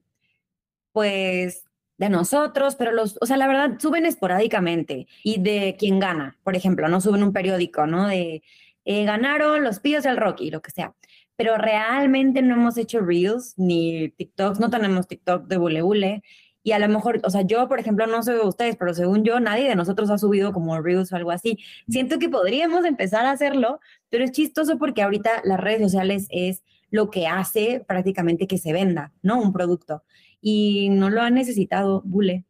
pues, 0.92 1.64
de 2.03 2.11
nosotros, 2.11 2.75
pero 2.75 2.91
los, 2.91 3.17
o 3.21 3.27
sea, 3.27 3.37
la 3.37 3.47
verdad, 3.47 3.79
suben 3.79 4.07
esporádicamente 4.07 5.07
y 5.23 5.41
de 5.41 5.77
quién 5.79 6.01
gana, 6.01 6.37
por 6.43 6.57
ejemplo, 6.57 6.88
no 6.88 7.01
suben 7.01 7.23
un 7.23 7.33
periódico, 7.33 7.87
¿no? 7.87 8.09
De 8.09 8.43
eh, 8.85 9.05
ganaron 9.05 9.62
los 9.62 9.79
pillos 9.79 10.03
del 10.03 10.17
Rocky, 10.17 10.51
lo 10.51 10.61
que 10.62 10.73
sea. 10.73 10.97
Pero 11.37 11.57
realmente 11.59 12.43
no 12.43 12.55
hemos 12.55 12.77
hecho 12.77 13.01
reels 13.01 13.55
ni 13.57 14.09
TikToks, 14.11 14.59
no 14.59 14.69
tenemos 14.69 15.07
TikTok 15.07 15.47
de 15.47 15.57
Bule 15.59 15.83
Bule. 15.83 16.23
Y 16.65 16.73
a 16.73 16.81
lo 16.81 16.88
mejor, 16.88 17.21
o 17.23 17.31
sea, 17.31 17.43
yo, 17.43 17.69
por 17.69 17.79
ejemplo, 17.79 18.07
no 18.09 18.25
sé 18.25 18.33
de 18.33 18.41
ustedes, 18.41 18.77
pero 18.77 18.95
según 18.95 19.23
yo, 19.23 19.38
nadie 19.38 19.69
de 19.69 19.77
nosotros 19.77 20.11
ha 20.11 20.19
subido 20.19 20.53
como 20.53 20.81
reels 20.81 21.12
o 21.12 21.17
algo 21.17 21.31
así. 21.31 21.59
Siento 21.88 22.19
que 22.19 22.29
podríamos 22.29 22.85
empezar 22.85 23.27
a 23.27 23.31
hacerlo, 23.31 23.79
pero 24.11 24.25
es 24.25 24.33
chistoso 24.33 24.77
porque 24.77 25.03
ahorita 25.03 25.43
las 25.45 25.61
redes 25.61 25.83
sociales 25.83 26.27
es 26.31 26.65
lo 26.91 27.11
que 27.11 27.29
hace 27.29 27.85
prácticamente 27.87 28.49
que 28.49 28.59
se 28.59 28.73
venda, 28.73 29.12
¿no? 29.23 29.41
Un 29.41 29.53
producto. 29.53 30.03
Y 30.42 30.90
no 30.90 31.09
lo 31.09 31.22
ha 31.22 31.31
necesitado 31.31 32.02
Bule. 32.05 32.44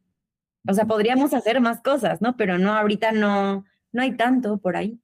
O 0.66 0.74
sea, 0.74 0.87
podríamos 0.87 1.35
hacer 1.35 1.61
más 1.61 1.81
cosas, 1.83 2.20
¿no? 2.20 2.37
Pero 2.37 2.59
no, 2.59 2.72
ahorita 2.72 3.12
no, 3.12 3.64
no 3.92 4.02
hay 4.02 4.16
tanto 4.16 4.59
por 4.59 4.76
ahí. 4.76 4.98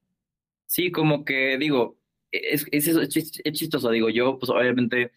Sí, 0.66 0.90
como 0.90 1.24
que 1.24 1.59
digo, 1.59 1.98
es, 2.33 2.66
es, 2.72 2.88
es 2.88 3.53
chistoso, 3.53 3.90
digo, 3.90 4.11
yo 4.11 4.38
pues 4.38 4.51
obviamente 4.51 5.12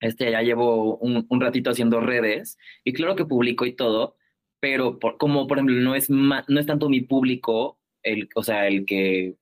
este, 0.00 0.30
ya 0.30 0.42
llevo 0.42 0.96
un, 0.98 1.26
un, 1.28 1.40
ratito 1.40 1.70
haciendo 1.70 2.00
redes 2.00 2.58
y 2.84 2.92
claro 2.92 3.16
que 3.16 3.24
publico 3.24 3.64
y 3.64 3.72
todo, 3.72 4.16
pero 4.60 4.98
por, 4.98 5.16
como 5.18 5.46
por 5.46 5.58
ejemplo 5.58 5.76
no 5.76 5.94
es, 5.94 6.10
no 6.10 6.60
es 6.60 6.66
tanto 6.66 6.88
mi 6.88 7.00
público, 7.00 7.78
el, 8.02 8.28
o 8.34 8.42
sea, 8.42 8.66
el 8.68 8.84
que 8.86 9.36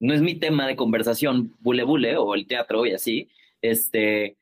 no 0.00 0.14
es 0.14 0.22
mi 0.22 0.34
tema 0.36 0.66
de 0.66 0.76
conversación, 0.76 1.54
bule 1.60 1.84
bule 1.84 2.16
o 2.16 2.34
el 2.34 2.46
teatro 2.46 2.86
y 2.86 2.92
así, 2.92 3.28
este, 3.62 4.36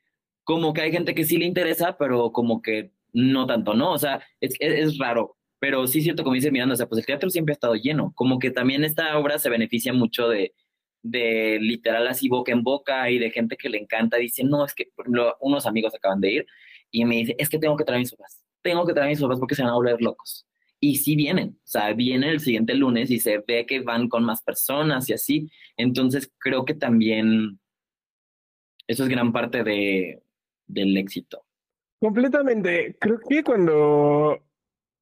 como 0.45 0.73
que 0.73 0.83
hay 0.83 0.93
gente 0.93 1.15
que 1.15 1.25
sí 1.25 1.37
le 1.39 1.47
interesa, 1.47 1.97
pero 1.99 2.33
como 2.33 2.63
que 2.63 2.93
no 3.13 3.47
tanto, 3.47 3.75
¿no? 3.75 3.93
O 3.93 3.99
sea, 3.99 4.23
es, 4.41 4.55
es, 4.61 4.99
raro, 4.99 5.37
pero 5.59 5.87
sí 5.87 5.99
es 5.99 6.05
cierto, 6.05 6.25
como 6.25 6.35
dice 6.35 6.51
Miranda, 6.51 6.75
o 6.75 6.77
sea, 6.77 6.89
pues 6.89 7.01
el 7.01 7.07
teatro 7.07 7.31
siempre 7.31 7.53
ha 7.53 7.55
estado 7.55 7.75
lleno, 7.75 8.13
como 8.15 8.39
que 8.39 8.51
también 8.51 8.85
esta 8.85 9.19
obra 9.19 9.39
se 9.39 9.51
beneficia 9.51 9.93
mucho 9.93 10.29
de, 10.29 10.55
de 11.03 11.59
literal 11.61 12.07
así 12.09 12.29
boca 12.29 12.53
en 12.53 12.63
boca 12.63 13.11
y 13.11 13.19
de 13.19 13.31
gente 13.31 13.57
que 13.57 13.69
le 13.69 13.79
encanta, 13.79 14.17
dice, 14.17 14.45
no, 14.45 14.65
es 14.65 14.75
que 14.75 14.91
unos 15.41 15.67
amigos 15.67 15.95
acaban 15.95 16.21
de 16.21 16.33
ir 16.33 16.47
y 16.91 17.05
me 17.05 17.17
dice, 17.17 17.35
es 17.39 17.49
que 17.49 17.59
tengo 17.59 17.77
que 17.77 17.85
traer 17.85 18.01
mis 18.01 18.13
papás, 18.13 18.43
tengo 18.63 18.87
que 18.87 18.95
traer 18.95 19.11
mis 19.11 19.21
papás 19.21 19.39
porque 19.39 19.55
se 19.55 19.63
van 19.63 19.73
a 19.73 19.75
volver 19.75 20.01
locos. 20.01 20.47
Y 20.81 20.97
sí 20.97 21.15
vienen, 21.15 21.51
o 21.51 21.67
sea, 21.67 21.93
vienen 21.93 22.31
el 22.31 22.41
siguiente 22.41 22.75
lunes 22.75 23.11
y 23.11 23.21
se 23.21 23.39
ve 23.47 23.67
que 23.67 23.81
van 23.81 24.09
con 24.09 24.25
más 24.25 24.43
personas 24.43 25.09
y 25.09 25.13
así. 25.13 25.49
Entonces 25.77 26.33
creo 26.39 26.65
que 26.65 26.75
también 26.75 27.61
eso 28.89 29.05
es 29.05 29.09
gran 29.09 29.33
parte 29.33 29.63
de, 29.63 30.23
del 30.67 30.97
éxito. 30.97 31.45
Completamente. 32.01 32.97
Creo 32.99 33.21
que 33.21 33.43
cuando 33.45 34.43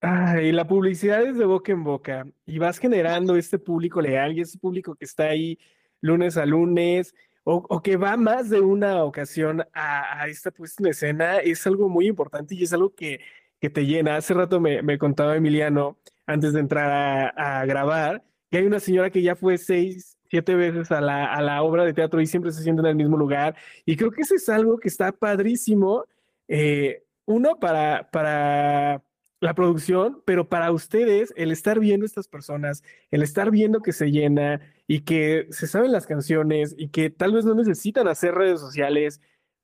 ay, 0.01 0.53
la 0.53 0.67
publicidad 0.67 1.23
es 1.23 1.37
de 1.37 1.45
boca 1.45 1.73
en 1.73 1.85
boca 1.85 2.27
y 2.47 2.59
vas 2.59 2.79
generando 2.79 3.37
este 3.37 3.59
público 3.59 4.01
leal 4.01 4.37
y 4.37 4.43
ese 4.43 4.59
público 4.59 4.95
que 4.95 5.05
está 5.05 5.25
ahí 5.25 5.59
lunes 6.01 6.37
a 6.37 6.47
lunes, 6.47 7.15
o, 7.45 7.65
o 7.69 7.83
que 7.83 7.97
va 7.97 8.17
más 8.17 8.51
de 8.51 8.61
una 8.61 9.05
ocasión 9.05 9.63
a, 9.73 10.23
a, 10.23 10.29
esta 10.29 10.51
puesta 10.51 10.83
en 10.83 10.91
escena, 10.91 11.39
es 11.39 11.67
algo 11.67 11.89
muy 11.89 12.07
importante 12.07 12.55
y 12.55 12.63
es 12.63 12.73
algo 12.73 12.95
que, 12.95 13.21
que 13.61 13.71
te 13.71 13.87
llena. 13.87 14.17
Hace 14.17 14.35
rato 14.35 14.61
me, 14.61 14.83
me 14.83 14.99
contaba 14.99 15.37
Emiliano, 15.37 15.99
antes 16.27 16.53
de 16.53 16.61
entrar 16.61 16.91
a, 16.91 17.61
a, 17.61 17.67
grabar, 17.67 18.23
que 18.51 18.59
hay 18.59 18.67
una 18.67 18.81
señora 18.81 19.11
que 19.11 19.23
ya 19.23 19.37
fue 19.37 19.59
seis, 19.59 20.19
siete 20.31 20.55
veces 20.55 20.93
a 20.93 21.01
la, 21.01 21.33
a 21.33 21.43
la 21.43 21.63
obra 21.63 21.85
de 21.85 21.93
teatro 21.93 22.21
y 22.21 22.27
siempre 22.27 22.53
se 22.53 22.63
siente 22.63 22.81
en 22.81 22.87
el 22.87 22.95
mismo 22.95 23.17
lugar. 23.17 23.57
Y 23.85 23.97
creo 23.97 24.13
que 24.13 24.23
eso 24.23 24.35
es 24.37 24.49
algo 24.49 24.79
que 24.79 24.89
está 24.89 25.11
padrísimo. 25.13 26.05
Eh, 26.47 27.03
uno, 27.27 27.59
para, 27.59 28.11
para 28.11 29.03
la 29.41 29.55
producción, 29.55 30.23
pero 30.25 30.49
para 30.49 30.71
ustedes, 30.71 31.33
el 31.37 31.51
estar 31.51 31.81
viendo 31.81 32.07
estas 32.07 32.29
personas, 32.29 32.85
el 33.11 33.23
estar 33.23 33.51
viendo 33.51 33.83
que 33.83 33.93
se 33.93 34.11
llena 34.11 34.61
y 34.87 35.01
que 35.01 35.47
se 35.51 35.67
saben 35.67 35.93
las 35.93 36.07
canciones 36.07 36.75
y 36.79 36.89
que 36.89 37.11
tal 37.11 37.33
vez 37.33 37.45
no 37.45 37.55
necesitan 37.55 38.07
hacer 38.07 38.35
redes 38.35 38.61
sociales 38.61 39.21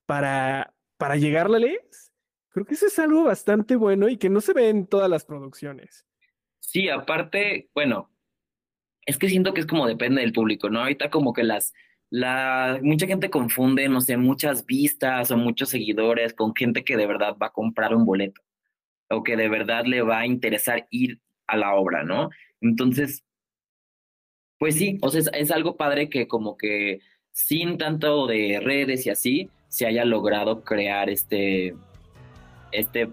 para, 0.07 0.75
para 0.97 1.17
llegarles, 1.17 2.13
creo 2.49 2.65
que 2.65 2.75
eso 2.75 2.87
es 2.87 2.99
algo 2.99 3.25
bastante 3.25 3.77
bueno 3.77 4.09
y 4.09 4.17
que 4.17 4.31
no 4.31 4.41
se 4.41 4.53
ve 4.53 4.69
en 4.69 4.87
todas 4.87 5.11
las 5.11 5.25
producciones. 5.25 6.07
Sí, 6.59 6.89
aparte, 6.89 7.69
bueno, 7.75 8.11
es 9.07 9.19
que 9.19 9.29
siento 9.29 9.55
que 9.55 9.61
es 9.61 9.67
como 9.67 9.87
depende 9.87 10.21
del 10.21 10.33
público, 10.33 10.69
¿no? 10.69 10.81
Ahorita 10.81 11.11
como 11.11 11.33
que 11.33 11.45
las, 11.45 11.73
la, 12.11 12.79
mucha 12.83 13.07
gente 13.07 13.31
confunde, 13.31 13.89
no 13.89 14.01
sé, 14.01 14.17
muchas 14.17 14.67
vistas 14.67 15.31
o 15.31 15.37
muchos 15.37 15.71
seguidores 15.71 16.35
con 16.35 16.55
gente 16.55 16.85
que 16.85 16.97
de 16.97 17.07
verdad 17.07 17.37
va 17.41 17.47
a 17.49 17.53
comprar 17.53 17.95
un 17.95 18.05
boleto 18.05 18.43
o 19.09 19.23
que 19.23 19.37
de 19.37 19.49
verdad 19.49 19.85
le 19.87 20.03
va 20.03 20.21
a 20.21 20.27
interesar 20.27 20.87
ir 20.91 21.21
a 21.47 21.57
la 21.57 21.75
obra, 21.75 22.03
¿no? 22.03 22.31
Entonces, 22.61 23.25
pues 24.59 24.75
sí, 24.75 24.99
o 25.03 25.11
sea, 25.11 25.21
es, 25.21 25.31
es, 25.33 25.51
algo 25.53 25.77
padre 25.77 26.09
que 26.09 26.27
como 26.27 26.57
que 26.57 27.01
sin 27.33 27.79
tanto 27.79 28.27
de 28.27 28.61
redes 28.63 29.07
y 29.07 29.11
así, 29.11 29.51
se 29.69 29.87
haya 29.87 30.05
logrado 30.05 30.65
crear 30.65 31.11
este, 31.11 31.75
este, 32.73 33.11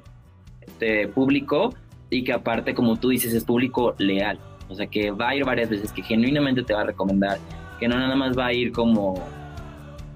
este 0.61 1.07
público 1.09 1.75
y 2.09 2.23
que 2.23 2.31
aparte, 2.31 2.73
como 2.73 2.97
tú 2.97 3.09
dices, 3.09 3.33
es 3.33 3.43
público 3.43 3.95
leal. 3.97 4.39
O 4.69 4.75
sea, 4.75 4.87
que 4.87 5.11
va 5.11 5.29
a 5.29 5.35
ir 5.35 5.45
varias 5.45 5.69
veces, 5.69 5.91
que 5.91 6.01
genuinamente 6.01 6.63
te 6.63 6.73
va 6.73 6.81
a 6.81 6.85
recomendar, 6.85 7.37
que 7.79 7.87
no 7.87 7.97
nada 7.97 8.15
más 8.15 8.37
va 8.37 8.47
a 8.47 8.53
ir 8.53 8.71
como 8.71 9.15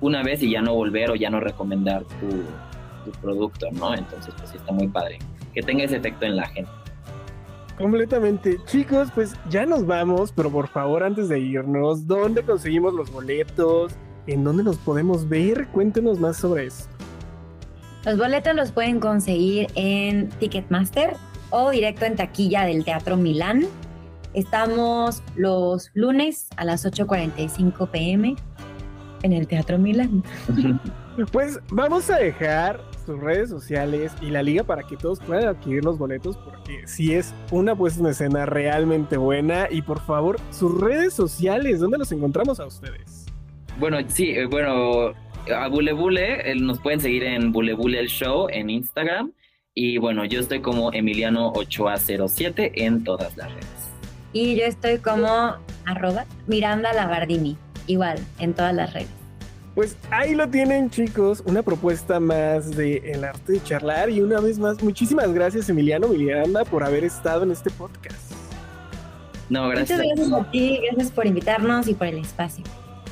una 0.01 0.23
vez 0.23 0.41
y 0.43 0.51
ya 0.51 0.61
no 0.61 0.73
volver 0.73 1.11
o 1.11 1.15
ya 1.15 1.29
no 1.29 1.39
recomendar 1.39 2.03
tu, 2.03 3.11
tu 3.11 3.19
producto, 3.19 3.67
¿no? 3.71 3.93
Entonces, 3.93 4.33
pues 4.37 4.49
sí 4.49 4.57
está 4.57 4.71
muy 4.71 4.87
padre 4.87 5.19
que 5.53 5.63
tenga 5.63 5.83
ese 5.83 5.97
efecto 5.97 6.25
en 6.25 6.35
la 6.35 6.47
gente. 6.47 6.69
Completamente. 7.77 8.57
Chicos, 8.65 9.09
pues 9.13 9.33
ya 9.49 9.65
nos 9.65 9.85
vamos, 9.87 10.31
pero 10.31 10.51
por 10.51 10.67
favor, 10.67 11.03
antes 11.03 11.29
de 11.29 11.39
irnos, 11.39 12.05
¿dónde 12.05 12.43
conseguimos 12.43 12.93
los 12.93 13.11
boletos? 13.11 13.93
¿En 14.27 14.43
dónde 14.43 14.63
los 14.63 14.77
podemos 14.77 15.27
ver? 15.27 15.67
Cuéntenos 15.69 16.19
más 16.19 16.37
sobre 16.37 16.67
eso. 16.67 16.85
Los 18.05 18.17
boletos 18.17 18.55
los 18.55 18.71
pueden 18.71 18.99
conseguir 18.99 19.67
en 19.75 20.29
Ticketmaster 20.29 21.15
o 21.49 21.71
directo 21.71 22.05
en 22.05 22.15
taquilla 22.15 22.65
del 22.65 22.83
Teatro 22.83 23.17
Milán. 23.17 23.65
Estamos 24.37 25.23
los 25.35 25.89
lunes 25.95 26.47
a 26.57 26.63
las 26.63 26.85
8.45 26.85 27.89
pm 27.89 28.35
en 29.23 29.33
el 29.33 29.47
Teatro 29.47 29.79
Milán. 29.79 30.23
Pues 31.31 31.59
vamos 31.71 32.11
a 32.11 32.17
dejar 32.17 32.79
sus 33.03 33.19
redes 33.19 33.49
sociales 33.49 34.11
y 34.21 34.27
la 34.27 34.43
liga 34.43 34.63
para 34.63 34.83
que 34.83 34.95
todos 34.95 35.19
puedan 35.19 35.47
adquirir 35.47 35.83
los 35.83 35.97
boletos 35.97 36.37
porque 36.37 36.85
si 36.85 37.15
es 37.15 37.33
una 37.49 37.75
puesta 37.75 38.01
en 38.01 38.05
escena 38.05 38.45
realmente 38.45 39.17
buena 39.17 39.67
y 39.71 39.81
por 39.81 39.99
favor 39.99 40.39
sus 40.51 40.79
redes 40.79 41.15
sociales, 41.15 41.79
¿dónde 41.79 41.97
los 41.97 42.11
encontramos 42.11 42.59
a 42.59 42.67
ustedes? 42.67 43.25
Bueno, 43.79 43.97
sí, 44.09 44.29
eh, 44.29 44.45
bueno, 44.45 45.15
a 45.51 45.67
Bule 45.69 45.93
Bule, 45.93 46.53
nos 46.57 46.79
pueden 46.79 46.99
seguir 46.99 47.23
en 47.23 47.51
Bule 47.51 47.73
Bule 47.73 47.99
el 47.99 48.09
show 48.09 48.47
en 48.51 48.69
Instagram 48.69 49.33
y 49.73 49.97
bueno, 49.97 50.23
yo 50.23 50.39
estoy 50.39 50.61
como 50.61 50.93
Emiliano 50.93 51.51
8A07 51.53 52.73
en 52.75 53.03
todas 53.03 53.35
las 53.35 53.51
redes. 53.51 53.76
Y 54.33 54.55
yo 54.55 54.65
estoy 54.65 54.97
como 54.99 55.55
arroba 55.85 56.25
Miranda 56.47 56.93
Labardini, 56.93 57.57
igual 57.87 58.19
en 58.39 58.53
todas 58.53 58.73
las 58.73 58.93
redes. 58.93 59.09
Pues 59.75 59.95
ahí 60.09 60.33
lo 60.33 60.49
tienen 60.49 60.89
chicos, 60.89 61.43
una 61.45 61.61
propuesta 61.61 62.19
más 62.19 62.75
de 62.75 62.97
El 63.11 63.23
Arte 63.23 63.53
de 63.53 63.63
Charlar 63.63 64.09
y 64.09 64.21
una 64.21 64.39
vez 64.39 64.57
más, 64.57 64.81
muchísimas 64.81 65.31
gracias 65.31 65.69
Emiliano 65.69 66.07
Miranda 66.07 66.65
por 66.65 66.83
haber 66.83 67.03
estado 67.03 67.43
en 67.43 67.51
este 67.51 67.69
podcast. 67.69 68.31
No, 69.49 69.69
gracias. 69.69 69.99
Muchas 69.99 70.15
gracias 70.15 70.41
a 70.41 70.51
ti, 70.51 70.79
gracias 70.83 71.11
por 71.11 71.27
invitarnos 71.27 71.87
y 71.87 71.93
por 71.93 72.07
el 72.07 72.17
espacio. 72.17 72.63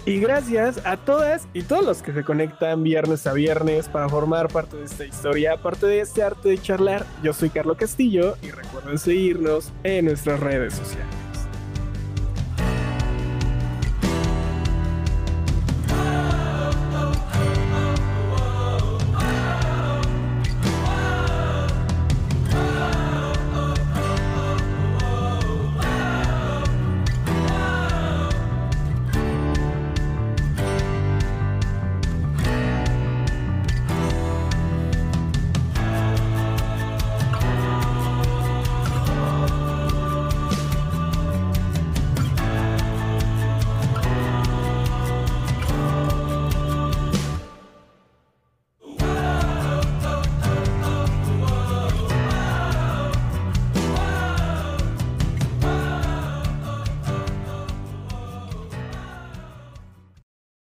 Y 0.08 0.20
gracias 0.20 0.86
a 0.86 0.98
todas 0.98 1.48
y 1.54 1.64
todos 1.64 1.84
los 1.84 2.04
que 2.04 2.14
se 2.14 2.24
conectan 2.24 2.84
viernes 2.84 3.26
a 3.26 3.34
viernes 3.34 3.90
para 3.90 4.08
formar 4.08 4.50
parte 4.50 4.78
de 4.78 4.86
esta 4.86 5.04
historia, 5.04 5.58
parte 5.58 5.88
de 5.88 6.02
este 6.02 6.22
arte 6.22 6.50
de 6.50 6.62
charlar. 6.62 7.04
Yo 7.24 7.34
soy 7.34 7.50
Carlos 7.50 7.78
Castillo 7.78 8.38
y 8.44 8.52
recuerden 8.52 9.00
seguirnos 9.00 9.74
en 9.84 10.06
nuestras 10.06 10.40
redes 10.40 10.76
sociales. 10.76 11.25